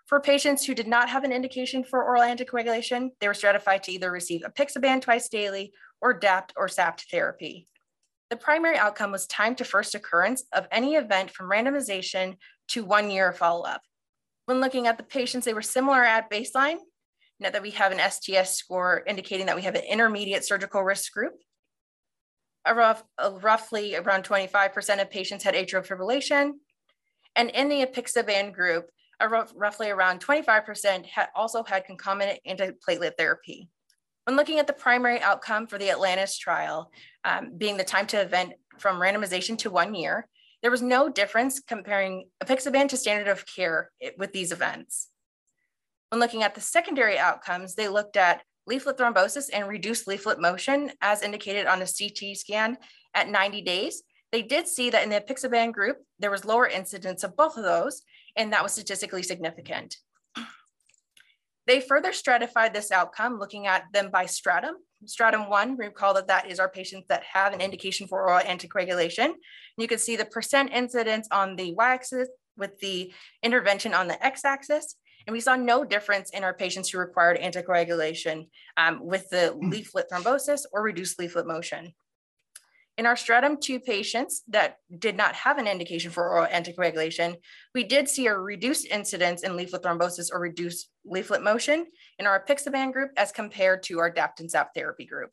For 0.06 0.22
patients 0.22 0.64
who 0.64 0.74
did 0.74 0.88
not 0.88 1.10
have 1.10 1.26
an 1.26 1.34
indication 1.34 1.84
for 1.84 2.02
oral 2.02 2.22
anticoagulation, 2.22 3.10
they 3.20 3.28
were 3.28 3.34
stratified 3.34 3.84
to 3.84 3.92
either 3.92 4.10
receive 4.10 4.44
apixaban 4.44 5.02
twice 5.02 5.28
daily 5.28 5.74
or 6.00 6.14
DAPT 6.14 6.54
or 6.56 6.70
SAPT 6.70 7.08
therapy. 7.12 7.68
The 8.30 8.38
primary 8.38 8.78
outcome 8.78 9.12
was 9.12 9.28
time 9.28 9.54
to 9.56 9.66
first 9.66 9.96
occurrence 9.96 10.46
of 10.54 10.66
any 10.72 10.96
event 10.96 11.30
from 11.30 11.52
randomization 11.52 12.38
to 12.70 12.86
one 12.86 13.12
year 13.12 13.34
follow-up. 13.34 13.82
When 14.46 14.62
looking 14.62 14.88
at 14.88 14.96
the 14.96 15.04
patients, 15.04 15.44
they 15.44 15.54
were 15.54 15.62
similar 15.62 16.06
at 16.06 16.32
baseline, 16.32 16.78
Note 17.40 17.54
that 17.54 17.62
we 17.62 17.72
have 17.72 17.92
an 17.92 18.00
STS 18.12 18.56
score 18.56 19.04
indicating 19.06 19.46
that 19.48 19.56
we 19.56 19.64
have 19.64 19.76
an 19.76 19.84
intermediate 19.84 20.46
surgical 20.46 20.84
risk 20.84 21.12
group. 21.12 21.34
Rough, 22.68 23.04
roughly 23.42 23.96
around 23.96 24.24
25% 24.24 25.02
of 25.02 25.10
patients 25.10 25.44
had 25.44 25.54
atrial 25.54 25.86
fibrillation. 25.86 26.54
And 27.36 27.50
in 27.50 27.70
the 27.70 27.86
apixaban 27.86 28.54
group, 28.54 28.90
roughly 29.56 29.90
around 29.90 30.22
25% 30.26 31.06
had 31.06 31.28
also 31.36 31.64
had 31.64 31.86
concomitant 31.86 32.40
antiplatelet 32.48 33.18
therapy. 33.18 33.70
When 34.26 34.36
looking 34.36 34.58
at 34.58 34.66
the 34.66 34.74
primary 34.74 35.22
outcome 35.22 35.68
for 35.68 35.78
the 35.78 35.92
Atlantis 35.92 36.38
trial, 36.38 36.90
um, 37.24 37.52
being 37.58 37.78
the 37.78 37.84
time 37.84 38.08
to 38.08 38.22
event 38.22 38.54
from 38.80 39.00
randomization 39.00 39.58
to 39.60 39.70
one 39.70 39.94
year, 39.94 40.28
there 40.62 40.72
was 40.72 40.82
no 40.82 41.10
difference 41.10 41.60
comparing 41.60 42.28
apixaban 42.44 42.90
to 42.90 42.98
standard 42.98 43.28
of 43.28 43.46
care 43.46 43.92
with 44.18 44.34
these 44.34 44.52
events. 44.52 45.10
When 46.16 46.22
looking 46.22 46.44
at 46.44 46.56
the 46.56 46.62
secondary 46.62 47.20
outcomes, 47.20 47.76
they 47.76 47.90
looked 47.90 48.16
at 48.16 48.42
leaflet 48.66 48.98
thrombosis 48.98 49.50
and 49.52 49.68
reduced 49.68 50.08
leaflet 50.08 50.40
motion 50.40 50.94
as 51.02 51.22
indicated 51.22 51.68
on 51.68 51.82
a 51.82 51.86
CT 51.86 52.38
scan 52.38 52.78
at 53.14 53.28
90 53.28 53.62
days. 53.64 54.02
They 54.32 54.42
did 54.42 54.66
see 54.66 54.90
that 54.92 55.04
in 55.04 55.10
the 55.10 55.20
apixaban 55.20 55.74
group, 55.74 55.98
there 56.20 56.32
was 56.32 56.46
lower 56.46 56.68
incidence 56.68 57.26
of 57.26 57.36
both 57.36 57.58
of 57.58 57.64
those, 57.64 58.02
and 58.38 58.54
that 58.54 58.64
was 58.64 58.72
statistically 58.72 59.24
significant. 59.24 59.98
They 61.68 61.82
further 61.82 62.14
stratified 62.14 62.74
this 62.74 62.94
outcome 62.94 63.38
looking 63.38 63.68
at 63.68 63.84
them 63.92 64.10
by 64.10 64.26
stratum. 64.26 64.76
Stratum 65.04 65.50
one, 65.50 65.76
recall 65.76 66.14
that 66.14 66.28
that 66.28 66.50
is 66.50 66.62
our 66.62 66.70
patients 66.70 67.08
that 67.10 67.24
have 67.34 67.52
an 67.52 67.60
indication 67.60 68.08
for 68.08 68.26
oral 68.26 68.40
anticoagulation. 68.40 69.34
You 69.78 69.90
can 69.90 70.00
see 70.00 70.16
the 70.16 70.24
percent 70.24 70.72
incidence 70.72 71.28
on 71.30 71.58
the 71.58 71.74
y-axis 71.74 72.30
with 72.56 72.80
the 72.80 73.12
intervention 73.44 73.94
on 73.94 74.08
the 74.08 74.26
x-axis. 74.26 74.96
And 75.28 75.34
we 75.34 75.40
saw 75.40 75.56
no 75.56 75.84
difference 75.84 76.30
in 76.32 76.44
our 76.44 76.54
patients 76.54 76.90
who 76.90 77.00
required 77.00 77.40
anticoagulation 77.40 78.48
um, 78.78 79.00
with 79.04 79.30
the 79.30 79.56
leaflet 79.60 80.08
thrombosis 80.12 80.62
or 80.72 80.84
reduced 80.84 81.18
leaflet 81.20 81.48
motion. 81.48 81.94
In 82.98 83.06
our 83.06 83.18
stratum 83.18 83.58
2 83.60 83.82
patients 83.82 84.44
that 84.48 84.78
did 85.00 85.18
not 85.18 85.36
have 85.36 85.58
an 85.58 85.68
indication 85.68 86.12
for 86.12 86.30
oral 86.30 86.48
anticoagulation, 86.48 87.36
we 87.74 87.84
did 87.84 88.08
see 88.08 88.28
a 88.28 88.38
reduced 88.38 88.86
incidence 88.86 89.44
in 89.44 89.58
leaflet 89.58 89.84
thrombosis 89.84 90.30
or 90.32 90.40
reduced 90.40 90.90
leaflet 91.04 91.44
motion 91.44 91.88
in 92.20 92.28
our 92.28 92.42
apixaban 92.42 92.94
group 92.94 93.12
as 93.18 93.34
compared 93.34 93.84
to 93.84 94.00
our 94.00 94.10
DAPT 94.10 94.40
and 94.42 94.52
SAP 94.52 94.74
therapy 94.74 95.06
group. 95.06 95.32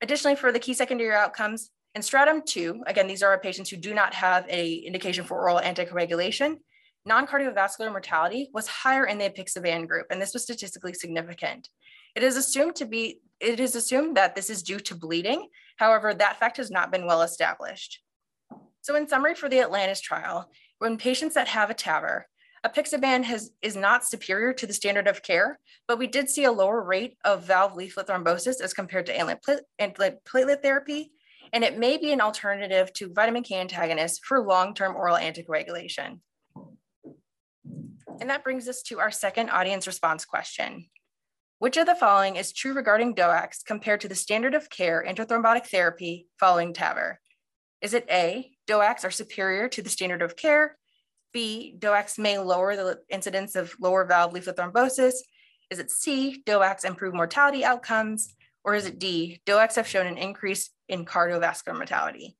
Additionally, 0.00 0.34
for 0.34 0.50
the 0.50 0.58
key 0.58 0.74
secondary 0.74 1.14
outcomes, 1.14 1.70
in 1.94 2.02
stratum 2.02 2.42
2, 2.44 2.84
again, 2.86 3.06
these 3.06 3.22
are 3.22 3.30
our 3.30 3.38
patients 3.38 3.70
who 3.70 3.76
do 3.76 3.94
not 3.94 4.14
have 4.14 4.46
a 4.48 4.74
indication 4.74 5.24
for 5.24 5.38
oral 5.38 5.60
anticoagulation, 5.60 6.56
non-cardiovascular 7.04 7.90
mortality 7.90 8.48
was 8.52 8.66
higher 8.66 9.06
in 9.06 9.18
the 9.18 9.28
apixaban 9.28 9.88
group, 9.88 10.06
and 10.10 10.20
this 10.20 10.32
was 10.32 10.42
statistically 10.42 10.94
significant. 10.94 11.68
It 12.14 12.22
is 12.22 12.36
assumed 12.36 12.76
to 12.76 12.84
be 12.84 13.20
it 13.40 13.58
is 13.58 13.74
assumed 13.74 14.16
that 14.16 14.36
this 14.36 14.48
is 14.50 14.62
due 14.62 14.78
to 14.80 14.94
bleeding. 14.94 15.48
However, 15.76 16.14
that 16.14 16.38
fact 16.38 16.58
has 16.58 16.70
not 16.70 16.92
been 16.92 17.06
well 17.06 17.22
established. 17.22 18.00
So 18.82 18.94
in 18.94 19.08
summary 19.08 19.34
for 19.34 19.48
the 19.48 19.60
Atlantis 19.60 20.00
trial, 20.00 20.48
when 20.78 20.96
patients 20.96 21.34
that 21.34 21.48
have 21.48 21.70
a 21.70 21.74
TAVR, 21.74 22.22
apixaban 22.64 23.24
has, 23.24 23.50
is 23.62 23.76
not 23.76 24.04
superior 24.04 24.52
to 24.52 24.66
the 24.66 24.72
standard 24.72 25.08
of 25.08 25.22
care, 25.22 25.58
but 25.88 25.98
we 25.98 26.06
did 26.06 26.30
see 26.30 26.44
a 26.44 26.52
lower 26.52 26.82
rate 26.82 27.16
of 27.24 27.44
valve 27.44 27.74
leaflet 27.74 28.06
thrombosis 28.06 28.60
as 28.60 28.72
compared 28.72 29.06
to 29.06 29.16
antiplatelet 29.80 30.62
therapy, 30.62 31.10
and 31.52 31.64
it 31.64 31.78
may 31.78 31.96
be 31.96 32.12
an 32.12 32.20
alternative 32.20 32.92
to 32.94 33.12
vitamin 33.12 33.42
K 33.42 33.60
antagonists 33.60 34.20
for 34.24 34.40
long-term 34.40 34.94
oral 34.94 35.16
anticoagulation. 35.16 36.20
And 38.22 38.30
that 38.30 38.44
brings 38.44 38.68
us 38.68 38.82
to 38.82 39.00
our 39.00 39.10
second 39.10 39.50
audience 39.50 39.88
response 39.88 40.24
question. 40.24 40.86
Which 41.58 41.76
of 41.76 41.86
the 41.86 41.96
following 41.96 42.36
is 42.36 42.52
true 42.52 42.72
regarding 42.72 43.16
DOACs 43.16 43.64
compared 43.66 44.00
to 44.02 44.08
the 44.08 44.14
standard 44.14 44.54
of 44.54 44.70
care 44.70 45.04
antithrombotic 45.04 45.66
therapy 45.66 46.28
following 46.38 46.72
TAVR? 46.72 47.16
Is 47.80 47.94
it 47.94 48.06
A, 48.08 48.52
DOACs 48.68 49.04
are 49.04 49.10
superior 49.10 49.68
to 49.70 49.82
the 49.82 49.90
standard 49.90 50.22
of 50.22 50.36
care? 50.36 50.78
B, 51.32 51.74
DOACs 51.76 52.16
may 52.16 52.38
lower 52.38 52.76
the 52.76 53.00
incidence 53.08 53.56
of 53.56 53.74
lower 53.80 54.04
valve 54.04 54.32
leaflet 54.32 54.56
thrombosis? 54.56 55.14
Is 55.68 55.80
it 55.80 55.90
C, 55.90 56.44
DOACs 56.46 56.84
improve 56.84 57.14
mortality 57.14 57.64
outcomes? 57.64 58.36
Or 58.62 58.76
is 58.76 58.86
it 58.86 59.00
D, 59.00 59.40
DOACs 59.46 59.74
have 59.74 59.88
shown 59.88 60.06
an 60.06 60.16
increase 60.16 60.70
in 60.88 61.04
cardiovascular 61.04 61.74
mortality? 61.74 62.36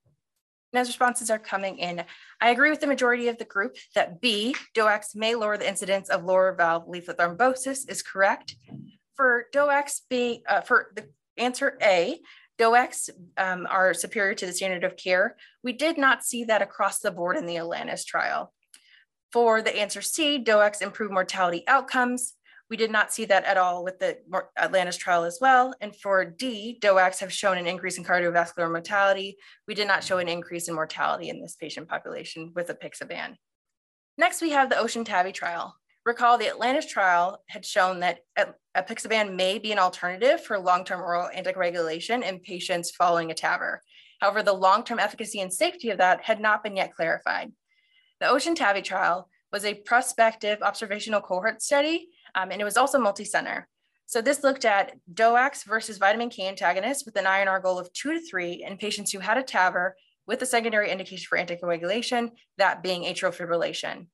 And 0.72 0.80
as 0.80 0.88
responses 0.88 1.30
are 1.30 1.38
coming 1.38 1.78
in, 1.78 2.04
I 2.40 2.50
agree 2.50 2.70
with 2.70 2.80
the 2.80 2.86
majority 2.86 3.28
of 3.28 3.38
the 3.38 3.44
group 3.44 3.76
that 3.94 4.20
B, 4.20 4.54
DOACs 4.74 5.14
may 5.14 5.34
lower 5.34 5.58
the 5.58 5.68
incidence 5.68 6.08
of 6.08 6.24
lower 6.24 6.54
valve 6.54 6.88
leaflet 6.88 7.18
thrombosis 7.18 7.88
is 7.88 8.02
correct 8.02 8.56
for 9.14 9.46
DOACs 9.54 10.00
B, 10.08 10.42
uh, 10.48 10.62
for 10.62 10.92
the 10.94 11.08
answer 11.36 11.78
A, 11.82 12.18
DOACs 12.58 13.10
um, 13.36 13.66
are 13.70 13.94
superior 13.94 14.34
to 14.34 14.46
the 14.46 14.52
standard 14.52 14.84
of 14.84 14.96
care. 14.96 15.36
We 15.62 15.72
did 15.72 15.98
not 15.98 16.24
see 16.24 16.44
that 16.44 16.62
across 16.62 16.98
the 16.98 17.10
board 17.10 17.36
in 17.36 17.46
the 17.46 17.58
Atlantis 17.58 18.04
trial. 18.04 18.52
For 19.32 19.62
the 19.62 19.76
answer 19.76 20.02
C, 20.02 20.42
DOACs 20.42 20.82
improve 20.82 21.10
mortality 21.10 21.64
outcomes. 21.66 22.34
We 22.72 22.78
did 22.78 22.90
not 22.90 23.12
see 23.12 23.26
that 23.26 23.44
at 23.44 23.58
all 23.58 23.84
with 23.84 23.98
the 23.98 24.16
Atlantis 24.56 24.96
trial 24.96 25.24
as 25.24 25.36
well. 25.42 25.74
And 25.82 25.94
for 25.94 26.24
D, 26.24 26.78
DOACs 26.80 27.18
have 27.18 27.30
shown 27.30 27.58
an 27.58 27.66
increase 27.66 27.98
in 27.98 28.02
cardiovascular 28.02 28.70
mortality. 28.70 29.36
We 29.68 29.74
did 29.74 29.86
not 29.86 30.02
show 30.02 30.16
an 30.16 30.26
increase 30.26 30.68
in 30.68 30.74
mortality 30.74 31.28
in 31.28 31.42
this 31.42 31.54
patient 31.54 31.86
population 31.86 32.50
with 32.54 32.68
apixaban. 32.68 33.36
Next, 34.16 34.40
we 34.40 34.52
have 34.52 34.70
the 34.70 34.78
Ocean 34.78 35.04
TAVI 35.04 35.34
trial. 35.34 35.76
Recall 36.06 36.38
the 36.38 36.48
Atlantis 36.48 36.86
trial 36.86 37.42
had 37.50 37.66
shown 37.66 38.00
that 38.00 38.20
apixaban 38.74 39.36
may 39.36 39.58
be 39.58 39.70
an 39.72 39.78
alternative 39.78 40.42
for 40.42 40.58
long-term 40.58 41.02
oral 41.02 41.28
anticoagulation 41.28 42.22
in 42.22 42.40
patients 42.40 42.90
following 42.90 43.30
a 43.30 43.34
TAVR. 43.34 43.80
However, 44.22 44.42
the 44.42 44.54
long-term 44.54 44.98
efficacy 44.98 45.42
and 45.42 45.52
safety 45.52 45.90
of 45.90 45.98
that 45.98 46.22
had 46.22 46.40
not 46.40 46.64
been 46.64 46.76
yet 46.76 46.94
clarified. 46.94 47.52
The 48.18 48.30
Ocean 48.30 48.54
TAVI 48.54 48.82
trial 48.82 49.28
was 49.52 49.66
a 49.66 49.74
prospective 49.74 50.62
observational 50.62 51.20
cohort 51.20 51.60
study, 51.60 52.08
um, 52.34 52.50
and 52.50 52.60
it 52.60 52.64
was 52.64 52.76
also 52.76 52.98
multi-center. 52.98 53.68
So 54.06 54.20
this 54.20 54.42
looked 54.42 54.64
at 54.64 54.92
DOACs 55.12 55.64
versus 55.64 55.98
vitamin 55.98 56.28
K 56.28 56.48
antagonists 56.48 57.06
with 57.06 57.16
an 57.16 57.24
INR 57.24 57.62
goal 57.62 57.78
of 57.78 57.92
two 57.92 58.12
to 58.12 58.20
three 58.20 58.64
in 58.66 58.76
patients 58.76 59.10
who 59.10 59.20
had 59.20 59.38
a 59.38 59.42
TAVR 59.42 59.92
with 60.26 60.42
a 60.42 60.46
secondary 60.46 60.90
indication 60.90 61.26
for 61.28 61.38
anticoagulation, 61.38 62.30
that 62.58 62.82
being 62.82 63.04
atrial 63.04 63.34
fibrillation. 63.34 64.06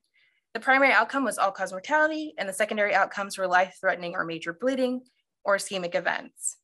The 0.55 0.61
primary 0.61 0.93
outcome 0.93 1.25
was 1.25 1.37
all-cause 1.37 1.73
mortality, 1.73 2.35
and 2.39 2.49
the 2.49 2.53
secondary 2.53 2.95
outcomes 2.95 3.37
were 3.37 3.47
life-threatening 3.47 4.15
or 4.15 4.25
major 4.25 4.53
bleeding 4.53 5.03
or 5.45 5.57
ischemic 5.57 5.95
events. 5.95 6.57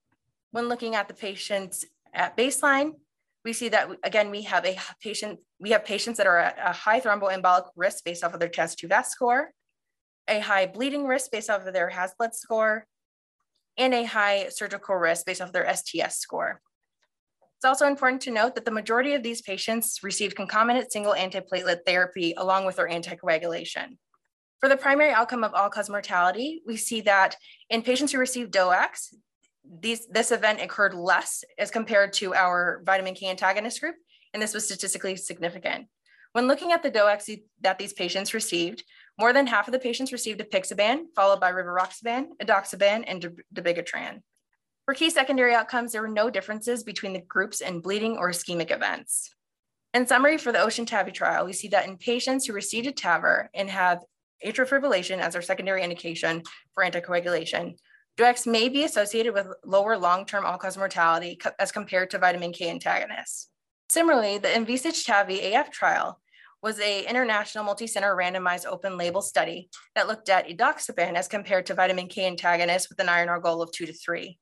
When 0.53 0.69
looking 0.69 0.95
at 0.95 1.09
the 1.09 1.15
patients 1.15 1.85
at 2.15 2.37
baseline, 2.37 2.93
we 3.45 3.53
see 3.53 3.69
that 3.71 3.89
again, 4.03 4.31
we 4.31 4.43
have 4.43 4.65
a 4.65 4.79
patient, 5.03 5.41
we 5.59 5.71
have 5.71 5.85
patients 5.85 6.17
that 6.17 6.27
are 6.27 6.39
at 6.39 6.57
a 6.65 6.73
high 6.73 7.01
thromboembolic 7.01 7.67
risk 7.77 8.05
based 8.05 8.25
off 8.25 8.33
of 8.33 8.41
their 8.41 8.49
CHADS2 8.49 8.89
VAS 8.89 9.11
score, 9.11 9.51
a 10.29 10.41
high 10.41 10.67
bleeding 10.67 11.07
risk 11.07 11.31
based 11.31 11.51
off 11.51 11.67
of 11.67 11.73
their 11.73 11.89
HAS-BLED 11.89 12.35
score, 12.35 12.87
and 13.77 13.93
a 13.93 14.05
high 14.05 14.49
surgical 14.51 14.95
risk 14.95 15.27
based 15.27 15.41
off 15.41 15.49
of 15.49 15.53
their 15.53 15.75
STS 15.75 16.19
score. 16.19 16.61
It's 17.57 17.65
also 17.65 17.87
important 17.87 18.23
to 18.23 18.31
note 18.31 18.55
that 18.55 18.65
the 18.65 18.71
majority 18.71 19.15
of 19.15 19.23
these 19.23 19.43
patients 19.43 20.01
received 20.03 20.37
concomitant 20.37 20.93
single 20.93 21.15
antiplatelet 21.15 21.79
therapy 21.87 22.35
along 22.37 22.67
with 22.67 22.77
their 22.77 22.89
anticoagulation. 22.89 23.97
For 24.61 24.69
the 24.69 24.77
primary 24.77 25.13
outcome 25.13 25.45
of 25.45 25.55
all-cause 25.55 25.91
mortality, 25.91 26.63
we 26.67 26.77
see 26.77 27.01
that 27.03 27.37
in 27.71 27.83
patients 27.83 28.13
who 28.13 28.19
received 28.19 28.53
DOACs, 28.53 29.15
these, 29.81 30.07
this 30.09 30.31
event 30.31 30.61
occurred 30.61 30.95
less 30.95 31.43
as 31.59 31.71
compared 31.71 32.13
to 32.15 32.35
our 32.35 32.83
vitamin 32.85 33.15
K 33.15 33.29
antagonist 33.29 33.81
group, 33.81 33.97
and 34.33 34.43
this 34.43 34.55
was 34.55 34.67
statistically 34.67 35.17
significant. 35.17 35.87
When 36.33 36.47
looking 36.47 36.73
at 36.73 36.83
the 36.83 36.91
DOACs 36.91 37.41
that 37.63 37.79
these 37.79 37.93
patients 37.93 38.35
received, 38.35 38.85
more 39.19 39.33
than 39.33 39.47
half 39.47 39.69
of 39.69 39.73
the 39.73 39.79
patients 39.79 40.13
received 40.13 40.41
apixaban, 40.41 41.05
followed 41.15 41.41
by 41.41 41.53
rivaroxaban, 41.53 42.29
edoxaban, 42.43 43.05
and 43.07 43.43
dabigatran. 43.55 44.21
For 44.85 44.95
key 44.95 45.11
secondary 45.11 45.55
outcomes, 45.55 45.93
there 45.93 46.03
were 46.03 46.09
no 46.09 46.31
differences 46.31 46.83
between 46.83 47.13
the 47.13 47.21
groups 47.21 47.61
in 47.61 47.81
bleeding 47.81 48.17
or 48.17 48.31
ischemic 48.31 48.71
events. 48.71 49.35
In 49.95 50.07
summary, 50.07 50.37
for 50.37 50.53
the 50.53 50.61
Ocean 50.61 50.85
TAVI 50.85 51.15
trial, 51.15 51.47
we 51.47 51.53
see 51.53 51.69
that 51.69 51.87
in 51.87 51.97
patients 51.97 52.45
who 52.45 52.53
received 52.53 52.87
a 52.87 52.93
TAVR 52.93 53.47
and 53.55 53.71
have 53.71 54.01
atrial 54.45 54.69
fibrillation 54.69 55.21
as 55.21 55.33
their 55.33 55.43
secondary 55.43 55.83
indication 55.83 56.43
for 56.75 56.85
anticoagulation, 56.85 57.77
DOACs 58.19 58.47
may 58.47 58.69
be 58.69 58.85
associated 58.85 59.33
with 59.33 59.47
lower 59.65 59.97
long-term 59.97 60.45
all-cause 60.45 60.77
mortality 60.77 61.39
as 61.59 61.73
compared 61.73 62.11
to 62.11 62.19
vitamin 62.19 62.53
K 62.53 62.71
antagonists. 62.71 63.49
Similarly, 63.89 64.39
the 64.39 64.55
Envisage 64.55 65.05
TAVI 65.05 65.55
AF 65.55 65.71
trial 65.71 66.21
was 66.65 66.81
a 66.81 67.07
international 67.07 67.63
multi-center 67.63 68.17
randomized 68.17 68.65
open 68.65 68.97
label 68.97 69.21
study 69.21 69.69
that 69.95 70.09
looked 70.09 70.31
at 70.31 70.49
edoxaban 70.49 71.13
as 71.13 71.29
compared 71.29 71.67
to 71.67 71.75
vitamin 71.75 72.09
K 72.09 72.27
antagonists 72.27 72.89
with 72.89 72.99
an 73.01 73.07
INR 73.07 73.41
goal 73.43 73.61
of 73.61 73.71
two 73.71 73.85
to 73.85 73.93
three. 73.93 74.39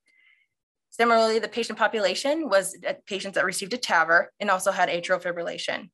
Similarly, 0.90 1.40
the 1.40 1.48
patient 1.48 1.80
population 1.80 2.48
was 2.48 2.76
uh, 2.87 2.92
patients 3.06 3.35
that 3.35 3.44
received 3.44 3.74
a 3.74 3.76
TAVR 3.76 4.26
and 4.38 4.50
also 4.50 4.70
had 4.70 4.88
atrial 4.88 5.20
fibrillation. 5.20 5.90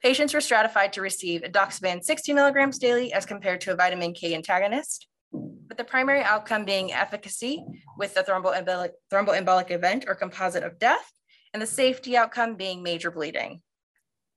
Patients 0.00 0.32
were 0.32 0.40
stratified 0.40 0.92
to 0.92 1.00
receive 1.00 1.42
edoxaban 1.42 2.04
60 2.04 2.34
milligrams 2.34 2.78
daily 2.78 3.12
as 3.12 3.26
compared 3.26 3.60
to 3.62 3.72
a 3.72 3.76
vitamin 3.76 4.14
K 4.14 4.36
antagonist, 4.36 5.08
with 5.32 5.76
the 5.76 5.82
primary 5.82 6.22
outcome 6.22 6.66
being 6.66 6.92
efficacy 6.92 7.64
with 7.98 8.14
the 8.14 8.22
thromboembolic, 8.22 8.90
thromboembolic 9.12 9.72
event 9.72 10.04
or 10.06 10.14
composite 10.14 10.62
of 10.62 10.78
death, 10.78 11.10
and 11.52 11.60
the 11.60 11.66
safety 11.66 12.16
outcome 12.16 12.54
being 12.54 12.80
major 12.80 13.10
bleeding. 13.10 13.60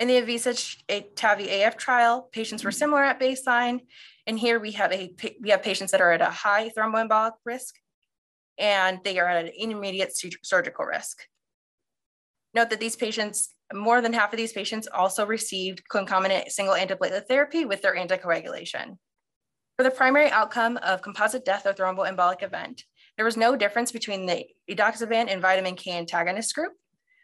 In 0.02 0.08
the 0.08 0.18
Envisage 0.18 0.84
TAVI 0.90 1.64
AF 1.64 1.78
trial, 1.78 2.28
patients 2.32 2.64
were 2.64 2.72
similar 2.72 3.04
at 3.04 3.20
baseline. 3.20 3.82
And 4.26 4.40
here 4.40 4.60
we 4.60 4.72
have 4.72 4.92
a 4.92 5.14
we 5.40 5.52
have 5.52 5.62
patients 5.62 5.92
that 5.92 6.02
are 6.02 6.12
at 6.12 6.24
a 6.24 6.32
high 6.32 6.72
thromboembolic 6.76 7.34
risk 7.46 7.76
and 8.58 8.98
they 9.04 9.20
are 9.20 9.28
at 9.28 9.46
an 9.46 9.52
intermediate 9.56 10.12
surgical 10.42 10.86
risk. 10.86 11.20
Note 12.56 12.72
that 12.72 12.80
these 12.80 12.96
patients, 12.96 13.54
more 13.72 14.02
than 14.02 14.14
half 14.14 14.34
of 14.34 14.38
these 14.38 14.54
patients 14.54 14.88
also 14.92 15.24
received 15.24 15.88
concomitant 15.88 16.52
single 16.52 16.74
antiplatelet 16.74 17.28
therapy 17.28 17.66
with 17.66 17.84
their 17.84 17.96
anticoagulation. 17.96 18.98
For 19.78 19.84
the 19.84 19.92
primary 19.92 20.32
outcome 20.32 20.78
of 20.78 21.04
composite 21.04 21.46
death 21.46 21.68
or 21.68 21.74
thromboembolic 21.74 22.42
event, 22.42 22.86
there 23.18 23.26
was 23.26 23.38
no 23.38 23.56
difference 23.56 23.92
between 23.92 24.26
the 24.26 24.48
edoxaban 24.68 25.32
and 25.32 25.44
vitamin 25.44 25.76
K 25.76 25.92
antagonist 25.92 26.56
group. 26.56 26.74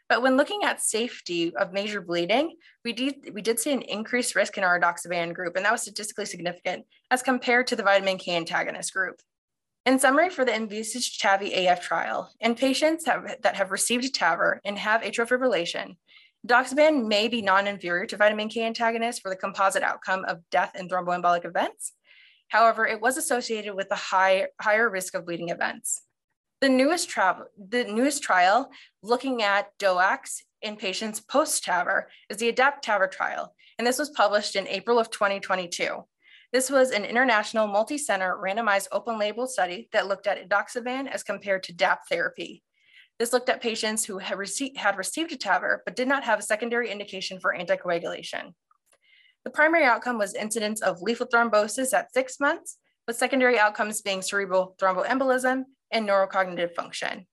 But 0.10 0.22
when 0.22 0.38
looking 0.38 0.64
at 0.64 0.82
safety 0.82 1.54
of 1.56 1.74
major 1.74 2.02
bleeding, 2.02 2.56
we 2.86 2.94
did, 2.94 3.34
we 3.34 3.42
did 3.42 3.60
see 3.60 3.74
an 3.74 3.82
increased 3.82 4.36
risk 4.36 4.58
in 4.58 4.64
our 4.64 4.80
edoxaban 4.80 5.34
group, 5.34 5.56
and 5.56 5.66
that 5.66 5.72
was 5.72 5.82
statistically 5.82 6.26
significant 6.26 6.86
as 7.12 7.22
compared 7.22 7.68
to 7.68 7.76
the 7.76 7.84
vitamin 7.84 8.18
K 8.18 8.36
antagonist 8.36 8.94
group. 8.94 9.22
In 9.86 10.00
summary, 10.00 10.30
for 10.30 10.44
the 10.44 10.54
Envisage 10.54 11.18
TAVI 11.18 11.68
AF 11.68 11.82
trial, 11.82 12.32
in 12.40 12.56
patients 12.56 13.06
have, 13.06 13.38
that 13.42 13.56
have 13.56 13.72
received 13.72 14.14
TAVR 14.14 14.60
and 14.66 14.78
have 14.78 15.02
atrial 15.02 15.28
fibrillation, 15.28 15.96
doxaban 16.46 17.08
may 17.08 17.28
be 17.28 17.42
non-inferior 17.42 18.06
to 18.06 18.18
vitamin 18.18 18.50
K 18.50 18.64
antagonist 18.64 19.22
for 19.22 19.30
the 19.30 19.36
composite 19.36 19.84
outcome 19.84 20.24
of 20.26 20.42
death 20.52 20.72
and 20.76 20.90
thromboembolic 20.90 21.46
events. 21.46 21.94
However, 22.50 22.88
it 22.88 23.02
was 23.02 23.18
associated 23.18 23.76
with 23.76 23.92
a 23.92 23.96
high, 23.96 24.48
higher 24.62 24.90
risk 24.90 25.16
of 25.16 25.26
bleeding 25.26 25.50
events. 25.50 26.02
The 26.60 26.70
newest, 26.70 27.14
the 27.14 27.84
newest 27.84 28.24
trial 28.24 28.72
looking 29.04 29.44
at 29.44 29.78
DOACs 29.78 30.42
in 30.64 30.76
patients 30.76 31.20
post-TAVR 31.20 32.06
is 32.32 32.38
the 32.38 32.52
ADAPT 32.52 32.84
TAVR 32.84 33.12
trial, 33.12 33.54
and 33.78 33.86
this 33.86 34.00
was 34.00 34.10
published 34.10 34.56
in 34.56 34.68
April 34.68 34.98
of 34.98 35.12
2022. 35.12 36.04
This 36.52 36.72
was 36.72 36.90
an 36.90 37.06
international 37.06 37.68
multi-center 37.68 38.36
randomized 38.44 38.88
open 38.92 39.20
label 39.20 39.46
study 39.46 39.88
that 39.92 40.08
looked 40.08 40.26
at 40.26 40.50
edoxaban 40.50 41.08
as 41.08 41.22
compared 41.22 41.62
to 41.64 41.74
DAPT 41.74 42.10
therapy. 42.10 42.64
This 43.20 43.34
looked 43.34 43.50
at 43.50 43.62
patients 43.62 44.06
who 44.06 44.18
had, 44.18 44.40
received, 44.40 44.78
had 44.78 44.98
received 44.98 45.32
a 45.34 45.38
TAVR 45.38 45.80
but 45.86 45.96
did 45.96 46.08
not 46.08 46.24
have 46.24 46.40
a 46.40 46.44
secondary 46.44 46.90
indication 46.90 47.40
for 47.40 47.56
anticoagulation. 47.56 48.54
The 49.44 49.52
primary 49.52 49.86
outcome 49.86 50.18
was 50.18 50.34
incidence 50.34 50.82
of 50.82 51.04
leaflet 51.04 51.30
thrombosis 51.32 51.94
at 51.94 52.12
six 52.14 52.40
months, 52.40 52.78
with 53.06 53.16
secondary 53.16 53.60
outcomes 53.60 54.02
being 54.02 54.24
cerebral 54.24 54.76
thromboembolism 54.82 55.66
and 55.92 56.08
neurocognitive 56.08 56.74
function. 56.74 57.26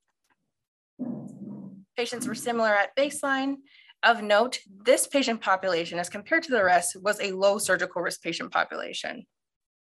Patients 1.97 2.27
were 2.27 2.35
similar 2.35 2.75
at 2.75 2.95
baseline, 2.95 3.55
of 4.05 4.21
note, 4.21 4.59
this 4.85 5.07
patient 5.07 5.41
population, 5.41 5.97
as 5.97 6.09
compared 6.09 6.43
to 6.43 6.51
the 6.51 6.63
rest, 6.63 6.95
was 7.01 7.19
a 7.19 7.31
low 7.31 7.57
surgical 7.57 8.03
risk 8.03 8.21
patient 8.21 8.51
population. 8.51 9.25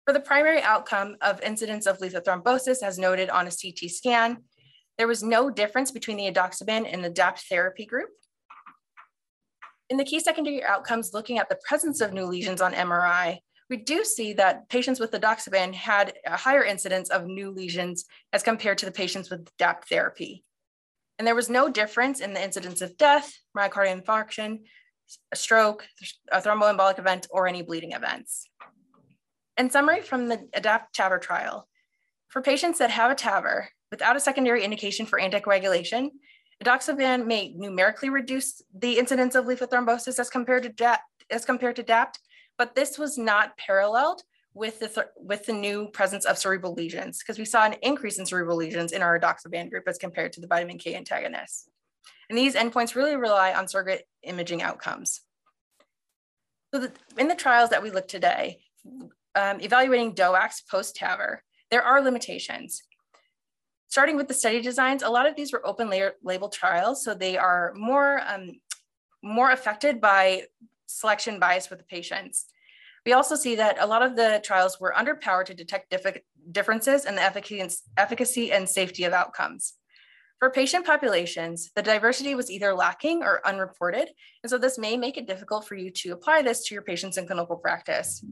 For 0.05 0.13
the 0.13 0.21
primary 0.21 0.61
outcome 0.61 1.17
of 1.23 1.41
incidence 1.43 1.87
of 1.87 2.01
leaflet 2.01 2.27
thrombosis, 2.27 2.83
as 2.83 2.99
noted 2.99 3.31
on 3.31 3.47
a 3.47 3.51
CT 3.51 3.91
scan, 3.91 4.45
there 4.99 5.09
was 5.09 5.23
no 5.23 5.49
difference 5.51 5.91
between 5.91 6.19
the 6.19 6.31
edoxaban 6.31 6.87
and 6.93 7.03
the 7.03 7.09
DAPT 7.09 7.45
therapy 7.49 7.87
group. 7.87 8.11
In 9.89 9.97
the 9.97 10.05
key 10.05 10.21
secondary 10.21 10.63
outcomes, 10.63 11.15
looking 11.15 11.39
at 11.39 11.49
the 11.49 11.59
presence 11.67 12.03
of 12.03 12.13
new 12.13 12.27
lesions 12.27 12.61
on 12.61 12.75
MRI, 12.75 13.39
we 13.71 13.77
do 13.77 14.05
see 14.05 14.33
that 14.35 14.69
patients 14.69 14.99
with 14.99 15.13
edoxaban 15.13 15.73
had 15.73 16.15
a 16.27 16.37
higher 16.37 16.65
incidence 16.65 17.09
of 17.09 17.27
new 17.27 17.51
lesions 17.51 18.05
as 18.33 18.43
compared 18.43 18.79
to 18.79 18.87
the 18.87 18.93
patients 18.93 19.31
with 19.31 19.49
DAPT 19.59 19.89
therapy. 19.89 20.45
And 21.19 21.27
there 21.27 21.37
was 21.37 21.49
no 21.49 21.71
difference 21.71 22.21
in 22.21 22.35
the 22.35 22.43
incidence 22.43 22.83
of 22.83 22.97
death, 22.97 23.33
myocardial 23.57 24.03
infarction, 24.03 24.63
a 25.31 25.37
stroke, 25.37 25.87
a 26.33 26.41
thromboembolic 26.41 26.99
event, 26.99 27.29
or 27.31 27.47
any 27.47 27.63
bleeding 27.63 27.93
events. 27.93 28.49
In 29.57 29.71
summary 29.71 30.01
from 30.03 30.29
the 30.29 30.49
ADAPT 30.55 30.93
TAVR 30.97 31.21
trial, 31.21 31.69
for 32.29 32.43
patients 32.43 32.79
that 32.79 32.91
have 32.91 33.11
a 33.11 33.15
TAVR 33.15 33.67
without 33.91 34.17
a 34.17 34.21
secondary 34.21 34.65
indication 34.65 35.07
for 35.07 35.21
anticoagulation, 35.21 36.11
edoxaban 36.65 37.27
may 37.27 37.53
numerically 37.57 38.09
reduce 38.09 38.63
the 38.75 38.99
incidence 38.99 39.35
of 39.35 39.47
leaflet 39.47 39.71
thrombosis 39.71 40.19
as 40.19 40.31
compared 40.31 40.65
to 40.65 40.71
DAPT, 40.71 41.03
as 41.31 41.45
compared 41.45 41.77
to 41.77 41.83
DAPT, 41.83 42.19
but 42.61 42.75
this 42.75 42.99
was 42.99 43.17
not 43.17 43.57
paralleled 43.57 44.23
with 44.53 44.81
the, 44.81 44.89
th 44.89 45.07
with 45.17 45.47
the 45.47 45.53
new 45.67 45.89
presence 45.99 46.27
of 46.27 46.37
cerebral 46.37 46.75
lesions 46.75 47.19
because 47.19 47.39
we 47.39 47.47
saw 47.47 47.65
an 47.65 47.77
increase 47.81 48.19
in 48.19 48.27
cerebral 48.27 48.59
lesions 48.59 48.93
in 48.93 49.01
our 49.01 49.19
edoxaban 49.19 49.71
group 49.71 49.85
as 49.89 49.97
compared 49.97 50.31
to 50.35 50.43
the 50.43 50.47
vitamin 50.47 50.77
K 50.77 50.95
antagonists. 50.95 51.71
And 52.29 52.37
these 52.37 52.55
endpoints 52.55 52.95
really 52.95 53.17
rely 53.17 53.55
on 53.55 53.67
surrogate 53.67 54.05
imaging 54.25 54.61
outcomes. 54.61 55.23
So 56.71 56.81
the, 56.81 56.93
in 57.17 57.29
the 57.29 57.35
trials 57.45 57.71
that 57.71 57.83
we 57.83 57.91
look 57.91 58.09
today, 58.09 58.59
um, 59.35 59.57
evaluating 59.63 60.15
DOACs 60.15 60.69
post-TAVR, 60.71 61.39
there 61.71 61.83
are 61.83 62.03
limitations. 62.03 62.83
Starting 63.89 64.17
with 64.19 64.29
the 64.29 64.41
study 64.43 64.61
designs, 64.61 65.03
a 65.03 65.09
lot 65.09 65.27
of 65.27 65.35
these 65.35 65.51
were 65.51 65.67
open 65.67 65.91
label 66.23 66.51
trials, 66.51 67.03
so 67.03 67.15
they 67.15 67.39
are 67.39 67.73
more, 67.75 68.21
um, 68.29 68.61
more 69.23 69.51
affected 69.51 69.99
by 69.99 70.45
selection 70.91 71.39
bias 71.39 71.71
with 71.71 71.79
the 71.79 71.85
patients. 71.85 72.47
We 73.07 73.13
also 73.13 73.35
see 73.35 73.55
that 73.55 73.77
a 73.81 73.87
lot 73.87 74.03
of 74.03 74.17
the 74.17 74.41
trials 74.45 74.79
were 74.79 74.95
underpowered 74.97 75.47
to 75.47 75.55
detect 75.55 75.95
differences 76.53 77.07
in 77.07 77.15
the 77.15 77.73
efficacy 77.97 78.53
and 78.53 78.69
safety 78.69 79.05
of 79.05 79.13
outcomes. 79.13 79.75
For 80.39 80.51
patient 80.51 80.87
populations, 80.87 81.71
the 81.75 81.83
diversity 81.83 82.35
was 82.35 82.51
either 82.51 82.75
lacking 82.75 83.23
or 83.23 83.47
unreported, 83.47 84.09
and 84.43 84.51
so 84.51 84.59
this 84.59 84.79
may 84.79 84.97
make 84.97 85.17
it 85.17 85.27
difficult 85.27 85.67
for 85.67 85.75
you 85.75 85.91
to 85.91 86.13
apply 86.13 86.43
this 86.43 86.67
to 86.67 86.75
your 86.75 86.83
patients 86.83 87.19
in 87.19 87.27
clinical 87.27 87.57
practice. 87.57 88.25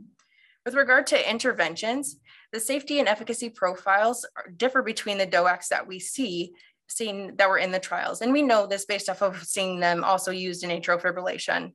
With 0.65 0.75
regard 0.75 1.07
to 1.09 1.31
interventions, 1.31 2.17
the 2.53 2.61
safety 2.61 2.99
and 2.99 3.09
efficacy 3.09 3.49
profiles 3.49 4.27
differ 4.57 4.83
between 4.83 5.17
the 5.17 5.27
DOACs 5.27 5.69
that 5.69 5.87
we 5.87 5.99
see 5.99 6.53
seen 6.89 7.37
that 7.37 7.49
were 7.49 7.59
in 7.59 7.73
the 7.73 7.79
trials. 7.79 8.23
And 8.23 8.33
we 8.33 8.43
know 8.43 8.67
this 8.67 8.87
based 8.87 9.11
off 9.11 9.23
of 9.23 9.43
seeing 9.45 9.81
them 9.81 10.05
also 10.05 10.31
used 10.31 10.65
in 10.65 10.71
atrial 10.71 11.01
fibrillation 11.01 11.73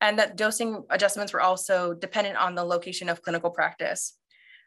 and 0.00 0.18
that 0.18 0.36
dosing 0.36 0.84
adjustments 0.90 1.32
were 1.32 1.40
also 1.40 1.94
dependent 1.94 2.36
on 2.36 2.54
the 2.54 2.64
location 2.64 3.08
of 3.08 3.22
clinical 3.22 3.50
practice. 3.50 4.18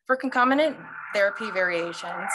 For 0.07 0.15
concomitant 0.15 0.77
therapy 1.13 1.51
variations, 1.51 2.29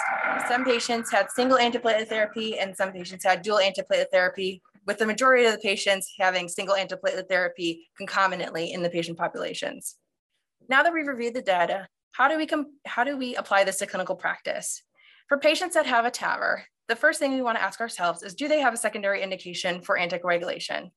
some 0.48 0.64
patients 0.64 1.10
had 1.10 1.30
single 1.30 1.58
antiplatelet 1.58 2.08
therapy 2.08 2.58
and 2.58 2.76
some 2.76 2.92
patients 2.92 3.24
had 3.24 3.42
dual 3.42 3.58
antiplatelet 3.58 4.06
therapy, 4.10 4.62
with 4.86 4.98
the 4.98 5.06
majority 5.06 5.44
of 5.44 5.52
the 5.52 5.58
patients 5.58 6.14
having 6.18 6.48
single 6.48 6.76
antiplatelet 6.76 7.28
therapy 7.28 7.88
concomitantly 7.98 8.72
in 8.72 8.82
the 8.82 8.88
patient 8.88 9.18
populations. 9.18 9.96
Now 10.68 10.82
that 10.82 10.92
we've 10.92 11.06
reviewed 11.06 11.34
the 11.34 11.42
data, 11.42 11.88
how 12.12 12.28
do 12.28 12.38
we, 12.38 12.48
how 12.86 13.04
do 13.04 13.16
we 13.16 13.36
apply 13.36 13.64
this 13.64 13.78
to 13.78 13.86
clinical 13.86 14.14
practice? 14.14 14.82
For 15.28 15.38
patients 15.38 15.74
that 15.74 15.86
have 15.86 16.06
a 16.06 16.10
TAVR, 16.10 16.62
the 16.88 16.96
first 16.96 17.18
thing 17.18 17.34
we 17.34 17.42
wanna 17.42 17.58
ask 17.58 17.80
ourselves 17.80 18.22
is, 18.22 18.34
do 18.34 18.48
they 18.48 18.60
have 18.60 18.72
a 18.72 18.78
secondary 18.78 19.22
indication 19.22 19.82
for 19.82 19.98
anticoagulation? 19.98 20.92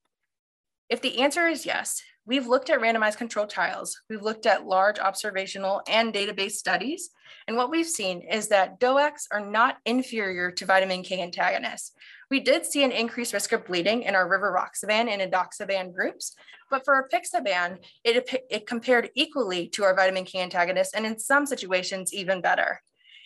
If 0.89 1.01
the 1.03 1.19
answer 1.19 1.47
is 1.47 1.67
yes, 1.67 2.01
we've 2.25 2.47
looked 2.47 2.71
at 2.71 2.79
randomized 2.79 3.17
controlled 3.17 3.51
trials, 3.51 4.01
we've 4.09 4.23
looked 4.23 4.47
at 4.47 4.65
large 4.65 4.97
observational 4.97 5.83
and 5.87 6.11
database 6.11 6.53
studies, 6.53 7.11
and 7.47 7.55
what 7.55 7.69
we've 7.69 7.87
seen 7.87 8.21
is 8.21 8.47
that 8.47 8.79
DOACs 8.79 9.27
are 9.31 9.45
not 9.45 9.77
inferior 9.85 10.49
to 10.49 10.65
vitamin 10.65 11.03
K 11.03 11.21
antagonists. 11.21 11.91
We 12.31 12.39
did 12.39 12.65
see 12.65 12.83
an 12.83 12.91
increased 12.91 13.33
risk 13.33 13.51
of 13.51 13.67
bleeding 13.67 14.01
in 14.01 14.15
our 14.15 14.27
rivaroxaban 14.27 15.07
and 15.09 15.21
edoxaban 15.21 15.93
groups, 15.93 16.35
but 16.71 16.83
for 16.85 17.07
apixaban, 17.07 17.77
it, 18.03 18.27
it 18.49 18.65
compared 18.65 19.11
equally 19.13 19.67
to 19.69 19.83
our 19.83 19.95
vitamin 19.95 20.25
K 20.25 20.41
antagonists, 20.41 20.95
and 20.95 21.05
in 21.05 21.19
some 21.19 21.45
situations, 21.45 22.15
even 22.15 22.41
better. 22.41 22.81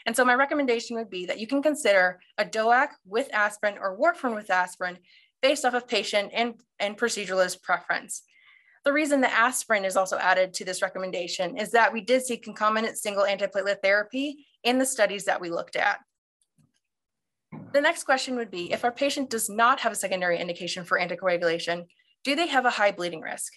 And 0.06 0.15
so 0.15 0.26
my 0.26 0.36
recommendation 0.36 0.97
would 0.97 1.10
be 1.10 1.26
that 1.28 1.39
you 1.39 1.47
can 1.47 1.63
consider 1.63 2.19
a 2.38 2.43
DOAC 2.43 2.89
with 3.06 3.34
aspirin 3.34 3.78
or 3.80 3.97
warfarin 3.97 4.36
with 4.36 4.49
aspirin 4.49 4.97
based 5.43 5.65
off 5.65 5.75
of 5.75 5.88
patient 5.88 6.32
and, 6.34 6.56
and 6.79 6.97
proceduralist 6.97 7.62
preference. 7.62 8.23
The 8.86 8.93
reason 8.93 9.21
the 9.21 9.32
aspirin 9.32 9.86
is 9.86 9.95
also 9.95 10.17
added 10.17 10.53
to 10.56 10.65
this 10.65 10.82
recommendation 10.82 11.58
is 11.58 11.71
that 11.71 11.93
we 11.93 12.01
did 12.01 12.23
see 12.23 12.38
concomitant 12.38 12.97
single 12.97 13.25
antiplatelet 13.25 13.82
therapy 13.84 14.47
in 14.63 14.79
the 14.79 14.86
studies 14.86 15.25
that 15.25 15.41
we 15.41 15.49
looked 15.49 15.75
at. 15.75 15.99
The 17.73 17.82
next 17.82 18.06
question 18.06 18.36
would 18.38 18.49
be, 18.49 18.71
if 18.71 18.84
our 18.84 18.91
patient 18.91 19.29
does 19.29 19.49
not 19.49 19.82
have 19.82 19.91
a 19.91 19.95
secondary 19.95 20.39
indication 20.39 20.86
for 20.86 20.97
anticoagulation, 20.97 21.86
do 22.23 22.36
they 22.36 22.47
have 22.47 22.65
a 22.65 22.71
high 22.71 22.91
bleeding 22.91 23.21
risk? 23.21 23.53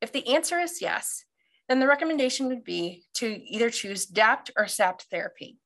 If 0.00 0.12
the 0.12 0.26
answer 0.34 0.58
is 0.58 0.80
yes, 0.80 1.24
then 1.68 1.80
the 1.80 1.86
recommendation 1.86 2.48
would 2.48 2.64
be 2.64 3.04
to 3.14 3.40
either 3.46 3.70
choose 3.70 4.06
DAPT 4.06 4.52
or 4.56 4.66
SAPT 4.66 5.06
therapy. 5.10 5.58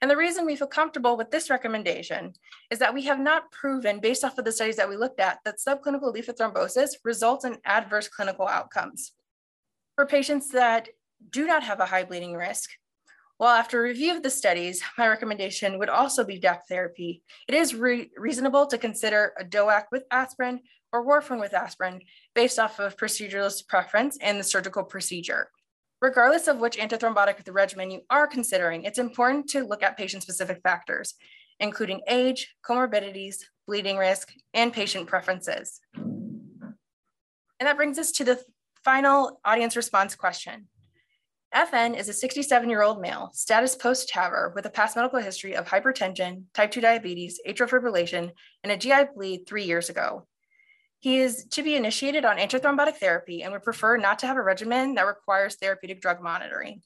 And 0.00 0.10
the 0.10 0.16
reason 0.16 0.44
we 0.44 0.56
feel 0.56 0.66
comfortable 0.66 1.16
with 1.16 1.30
this 1.30 1.50
recommendation 1.50 2.34
is 2.70 2.78
that 2.78 2.94
we 2.94 3.02
have 3.02 3.18
not 3.18 3.50
proven, 3.50 4.00
based 4.00 4.24
off 4.24 4.38
of 4.38 4.44
the 4.44 4.52
studies 4.52 4.76
that 4.76 4.88
we 4.88 4.96
looked 4.96 5.20
at, 5.20 5.38
that 5.44 5.58
subclinical 5.58 6.12
leaflet 6.12 6.38
thrombosis 6.38 6.90
results 7.04 7.44
in 7.44 7.58
adverse 7.64 8.08
clinical 8.08 8.46
outcomes. 8.46 9.12
For 9.94 10.06
patients 10.06 10.50
that 10.50 10.88
do 11.30 11.46
not 11.46 11.62
have 11.62 11.80
a 11.80 11.86
high 11.86 12.04
bleeding 12.04 12.34
risk, 12.34 12.70
well, 13.38 13.50
after 13.50 13.82
review 13.82 14.16
of 14.16 14.22
the 14.22 14.30
studies, 14.30 14.82
my 14.96 15.08
recommendation 15.08 15.78
would 15.78 15.90
also 15.90 16.24
be 16.24 16.38
DAPT 16.38 16.68
therapy. 16.68 17.22
It 17.46 17.54
is 17.54 17.74
re 17.74 18.10
reasonable 18.16 18.66
to 18.68 18.78
consider 18.78 19.34
a 19.38 19.44
DOAC 19.44 19.84
with 19.92 20.04
aspirin 20.10 20.60
or 20.90 21.04
warfarin 21.04 21.40
with 21.40 21.52
aspirin 21.52 22.00
based 22.34 22.58
off 22.58 22.78
of 22.78 22.96
proceduralist 22.96 23.68
preference 23.68 24.16
and 24.22 24.40
the 24.40 24.44
surgical 24.44 24.84
procedure. 24.84 25.50
Regardless 26.02 26.46
of 26.46 26.58
which 26.58 26.76
antithrombotic 26.76 27.42
regimen 27.52 27.90
you 27.90 28.02
are 28.10 28.26
considering, 28.26 28.84
it's 28.84 28.98
important 28.98 29.48
to 29.48 29.64
look 29.64 29.82
at 29.82 29.96
patient-specific 29.96 30.60
factors, 30.62 31.14
including 31.58 32.02
age, 32.06 32.54
comorbidities, 32.64 33.36
bleeding 33.66 33.96
risk, 33.96 34.32
and 34.52 34.72
patient 34.72 35.06
preferences. 35.06 35.80
And 35.94 37.66
that 37.66 37.76
brings 37.76 37.98
us 37.98 38.12
to 38.12 38.24
the 38.24 38.42
final 38.84 39.40
audience 39.44 39.74
response 39.74 40.14
question. 40.14 40.68
FN 41.54 41.96
is 41.96 42.10
a 42.10 42.12
67 42.12 42.68
year 42.68 42.82
old 42.82 43.00
male, 43.00 43.30
status 43.32 43.74
post 43.74 44.10
TAVR, 44.12 44.54
with 44.54 44.66
a 44.66 44.70
past 44.70 44.96
medical 44.96 45.20
history 45.20 45.56
of 45.56 45.66
hypertension, 45.66 46.42
type 46.52 46.70
2 46.70 46.82
diabetes, 46.82 47.40
atrial 47.48 47.70
fibrillation, 47.70 48.32
and 48.62 48.72
a 48.72 48.76
GI 48.76 49.14
bleed 49.14 49.46
three 49.46 49.64
years 49.64 49.88
ago. 49.88 50.26
He 51.00 51.18
is 51.18 51.44
to 51.50 51.62
be 51.62 51.76
initiated 51.76 52.24
on 52.24 52.38
antithrombotic 52.38 52.96
therapy 52.96 53.42
and 53.42 53.52
would 53.52 53.62
prefer 53.62 53.96
not 53.96 54.18
to 54.20 54.26
have 54.26 54.36
a 54.36 54.42
regimen 54.42 54.94
that 54.94 55.06
requires 55.06 55.56
therapeutic 55.56 56.00
drug 56.00 56.22
monitoring. 56.22 56.82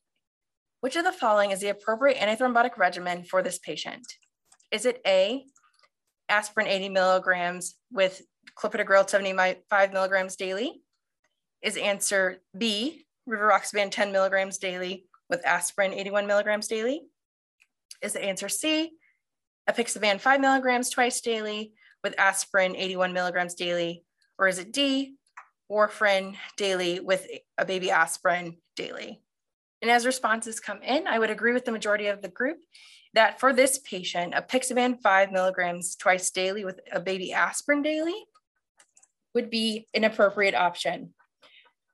Which 0.80 0.96
of 0.96 1.04
the 1.04 1.12
following 1.12 1.50
is 1.50 1.60
the 1.60 1.68
appropriate 1.68 2.18
antithrombotic 2.18 2.76
regimen 2.76 3.24
for 3.24 3.42
this 3.42 3.58
patient? 3.58 4.06
Is 4.70 4.86
it 4.86 5.00
A, 5.06 5.44
aspirin 6.28 6.66
80 6.66 6.88
milligrams 6.90 7.76
with 7.92 8.22
clopidogrel 8.58 9.08
75 9.08 9.92
milligrams 9.92 10.36
daily? 10.36 10.82
Is 11.62 11.76
answer 11.76 12.38
B, 12.56 13.04
rivaroxaban 13.28 13.90
10 13.90 14.12
milligrams 14.12 14.58
daily 14.58 15.04
with 15.28 15.46
aspirin 15.46 15.92
81 15.92 16.26
milligrams 16.26 16.66
daily? 16.66 17.02
Is 18.02 18.14
the 18.14 18.24
answer 18.24 18.48
C, 18.48 18.92
apixaban 19.68 20.20
5 20.20 20.40
milligrams 20.40 20.88
twice 20.90 21.20
daily 21.20 21.74
with 22.02 22.18
aspirin 22.18 22.76
81 22.76 23.12
milligrams 23.12 23.54
daily 23.54 24.04
or 24.38 24.48
is 24.48 24.58
it 24.58 24.72
D, 24.72 25.16
warfarin 25.70 26.34
daily 26.56 26.98
with 26.98 27.26
a 27.58 27.66
baby 27.66 27.90
aspirin 27.90 28.56
daily? 28.74 29.20
And 29.82 29.90
as 29.90 30.06
responses 30.06 30.60
come 30.60 30.82
in, 30.82 31.06
I 31.06 31.18
would 31.18 31.30
agree 31.30 31.52
with 31.52 31.64
the 31.64 31.72
majority 31.72 32.06
of 32.06 32.22
the 32.22 32.28
group 32.28 32.58
that 33.14 33.38
for 33.38 33.52
this 33.52 33.78
patient, 33.78 34.34
a 34.34 34.42
apixaban 34.42 35.00
5 35.00 35.32
milligrams 35.32 35.96
twice 35.96 36.30
daily 36.30 36.64
with 36.64 36.80
a 36.92 37.00
baby 37.00 37.32
aspirin 37.32 37.82
daily 37.82 38.14
would 39.34 39.50
be 39.50 39.86
an 39.94 40.04
appropriate 40.04 40.54
option. 40.54 41.12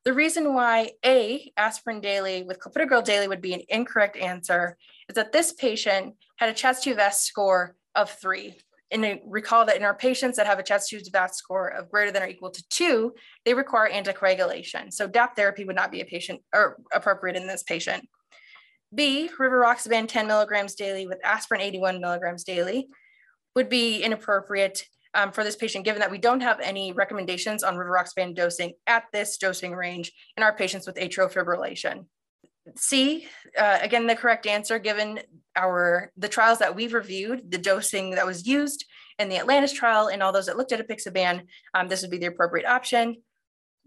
The 0.05 0.13
reason 0.13 0.55
why 0.55 0.93
A, 1.05 1.53
aspirin 1.57 2.01
daily 2.01 2.45
with 2.45 2.61
clopidogrel 2.61 3.05
daily 3.05 3.27
would 3.27 3.43
be 3.43 3.55
an 3.55 3.63
incorrect 3.69 4.17
answer 4.17 4.77
is 5.09 5.17
that 5.17 5.33
this 5.33 5.53
patient 5.53 6.15
had 6.37 6.49
a 6.49 6.55
CHA2DS2-VASc 6.55 7.15
score 7.15 7.75
of 7.97 8.11
three 8.11 8.57
and 8.91 9.21
recall 9.27 9.67
that 9.67 9.77
in 9.77 9.83
our 9.83 9.95
patients 9.95 10.37
that 10.37 10.47
have 10.47 10.59
a 10.59 10.63
CHA2DS2-VASc 10.63 11.35
score 11.35 11.69
of 11.69 11.91
greater 11.91 12.13
than 12.13 12.23
or 12.23 12.29
equal 12.29 12.51
to 12.51 12.63
two, 12.71 13.15
they 13.45 13.55
require 13.55 13.91
anticoagulation. 13.91 14.93
So 14.93 15.09
DAP 15.09 15.35
therapy 15.35 15.65
would 15.65 15.77
not 15.77 15.91
be 15.91 16.01
a 16.01 16.05
patient 16.05 16.41
or 16.55 16.77
appropriate 16.93 17.37
in 17.37 17.47
this 17.47 17.65
patient. 17.65 18.09
B, 18.95 19.29
rivaroxaban 19.39 20.07
10 20.07 20.27
milligrams 20.27 20.75
daily 20.75 21.07
with 21.07 21.19
aspirin 21.25 21.61
81 21.61 22.01
milligrams 22.01 22.45
daily 22.45 22.89
would 23.57 23.69
be 23.69 24.03
inappropriate 24.03 24.87
um, 25.15 25.33
for 25.33 25.43
this 25.43 25.57
patient, 25.57 25.85
given 25.85 26.01
that 26.01 26.11
we 26.11 26.19
don't 26.19 26.43
have 26.43 26.61
any 26.61 26.93
recommendations 26.93 27.65
on 27.65 27.75
rivaroxaban 27.75 28.37
dosing 28.37 28.75
at 28.87 29.05
this 29.13 29.39
dosing 29.39 29.75
range 29.75 30.13
in 30.37 30.43
our 30.43 30.55
patients 30.55 30.87
with 30.87 30.97
atrial 30.97 31.33
fibrillation. 31.33 32.05
C, 32.75 33.27
uh, 33.57 33.79
again, 33.81 34.07
the 34.07 34.17
correct 34.17 34.47
answer 34.47 34.79
given 34.79 35.21
our 35.55 36.11
the 36.17 36.29
trials 36.29 36.59
that 36.59 36.75
we've 36.75 36.95
reviewed, 36.95 37.51
the 37.51 37.59
dosing 37.59 38.11
that 38.11 38.27
was 38.27 38.47
used 38.47 38.85
in 39.19 39.29
the 39.29 39.39
Atlantis 39.39 39.73
trial 39.73 40.09
and 40.09 40.23
all 40.23 40.33
those 40.33 40.47
that 40.47 40.57
looked 40.57 40.73
at 40.73 40.87
apixaban, 40.87 41.47
um, 41.75 41.89
this 41.89 42.03
would 42.03 42.11
be 42.11 42.19
the 42.19 42.27
appropriate 42.27 42.67
option. 42.67 43.17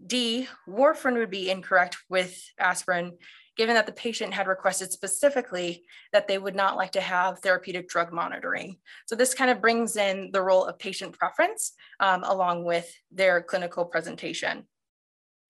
D, 0.04 0.48
warfarin 0.68 1.18
would 1.18 1.30
be 1.30 1.50
incorrect 1.50 1.98
with 2.08 2.42
aspirin, 2.58 3.18
given 3.56 3.74
that 3.74 3.86
the 3.86 3.92
patient 3.92 4.32
had 4.32 4.48
requested 4.48 4.90
specifically 4.90 5.84
that 6.12 6.26
they 6.26 6.38
would 6.38 6.56
not 6.56 6.76
like 6.76 6.92
to 6.92 7.00
have 7.00 7.40
therapeutic 7.40 7.88
drug 7.88 8.12
monitoring. 8.12 8.78
So 9.06 9.14
this 9.14 9.34
kind 9.34 9.50
of 9.50 9.60
brings 9.60 9.96
in 9.96 10.30
the 10.32 10.42
role 10.42 10.64
of 10.64 10.78
patient 10.78 11.12
preference 11.18 11.74
um, 12.00 12.24
along 12.24 12.64
with 12.64 12.90
their 13.12 13.42
clinical 13.42 13.84
presentation. 13.84 14.66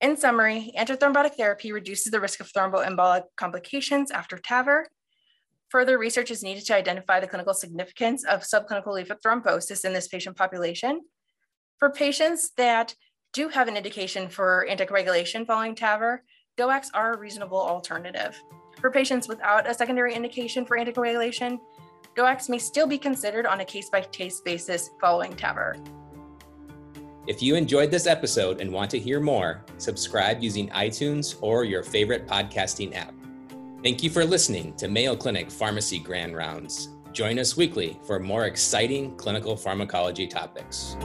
In 0.01 0.17
summary, 0.17 0.73
antithrombotic 0.75 1.35
therapy 1.35 1.71
reduces 1.71 2.11
the 2.11 2.19
risk 2.19 2.39
of 2.39 2.51
thromboembolic 2.51 3.23
complications 3.37 4.09
after 4.09 4.35
TAVR. 4.35 4.85
Further 5.69 5.99
research 5.99 6.31
is 6.31 6.41
needed 6.41 6.65
to 6.65 6.75
identify 6.75 7.19
the 7.19 7.27
clinical 7.27 7.53
significance 7.53 8.25
of 8.25 8.41
subclinical 8.41 8.93
leaflet 8.93 9.19
thrombosis 9.23 9.85
in 9.85 9.93
this 9.93 10.07
patient 10.07 10.35
population. 10.35 11.01
For 11.77 11.91
patients 11.91 12.51
that 12.57 12.95
do 13.31 13.49
have 13.49 13.67
an 13.67 13.77
indication 13.77 14.27
for 14.27 14.65
anticoagulation 14.67 15.45
following 15.45 15.75
TAVR, 15.75 16.17
DOACs 16.57 16.87
are 16.95 17.13
a 17.13 17.17
reasonable 17.17 17.61
alternative. 17.61 18.41
For 18.79 18.89
patients 18.89 19.27
without 19.27 19.69
a 19.69 19.73
secondary 19.73 20.15
indication 20.15 20.65
for 20.65 20.77
anticoagulation, 20.77 21.59
DOACs 22.17 22.49
may 22.49 22.57
still 22.57 22.87
be 22.87 22.97
considered 22.97 23.45
on 23.45 23.61
a 23.61 23.65
case-by-case 23.65 24.41
-case 24.41 24.43
basis 24.43 24.89
following 24.99 25.33
TAVR. 25.35 26.00
If 27.27 27.41
you 27.41 27.53
enjoyed 27.55 27.91
this 27.91 28.07
episode 28.07 28.61
and 28.61 28.71
want 28.71 28.89
to 28.91 28.99
hear 28.99 29.19
more, 29.19 29.63
subscribe 29.77 30.41
using 30.41 30.69
iTunes 30.69 31.35
or 31.41 31.63
your 31.63 31.83
favorite 31.83 32.27
podcasting 32.27 32.95
app. 32.95 33.13
Thank 33.83 34.01
you 34.01 34.09
for 34.09 34.25
listening 34.25 34.73
to 34.77 34.87
Mayo 34.87 35.15
Clinic 35.15 35.51
Pharmacy 35.51 35.99
Grand 35.99 36.35
Rounds. 36.35 36.89
Join 37.13 37.37
us 37.37 37.55
weekly 37.55 37.99
for 38.07 38.19
more 38.19 38.45
exciting 38.45 39.15
clinical 39.17 39.55
pharmacology 39.55 40.25
topics. 40.25 40.97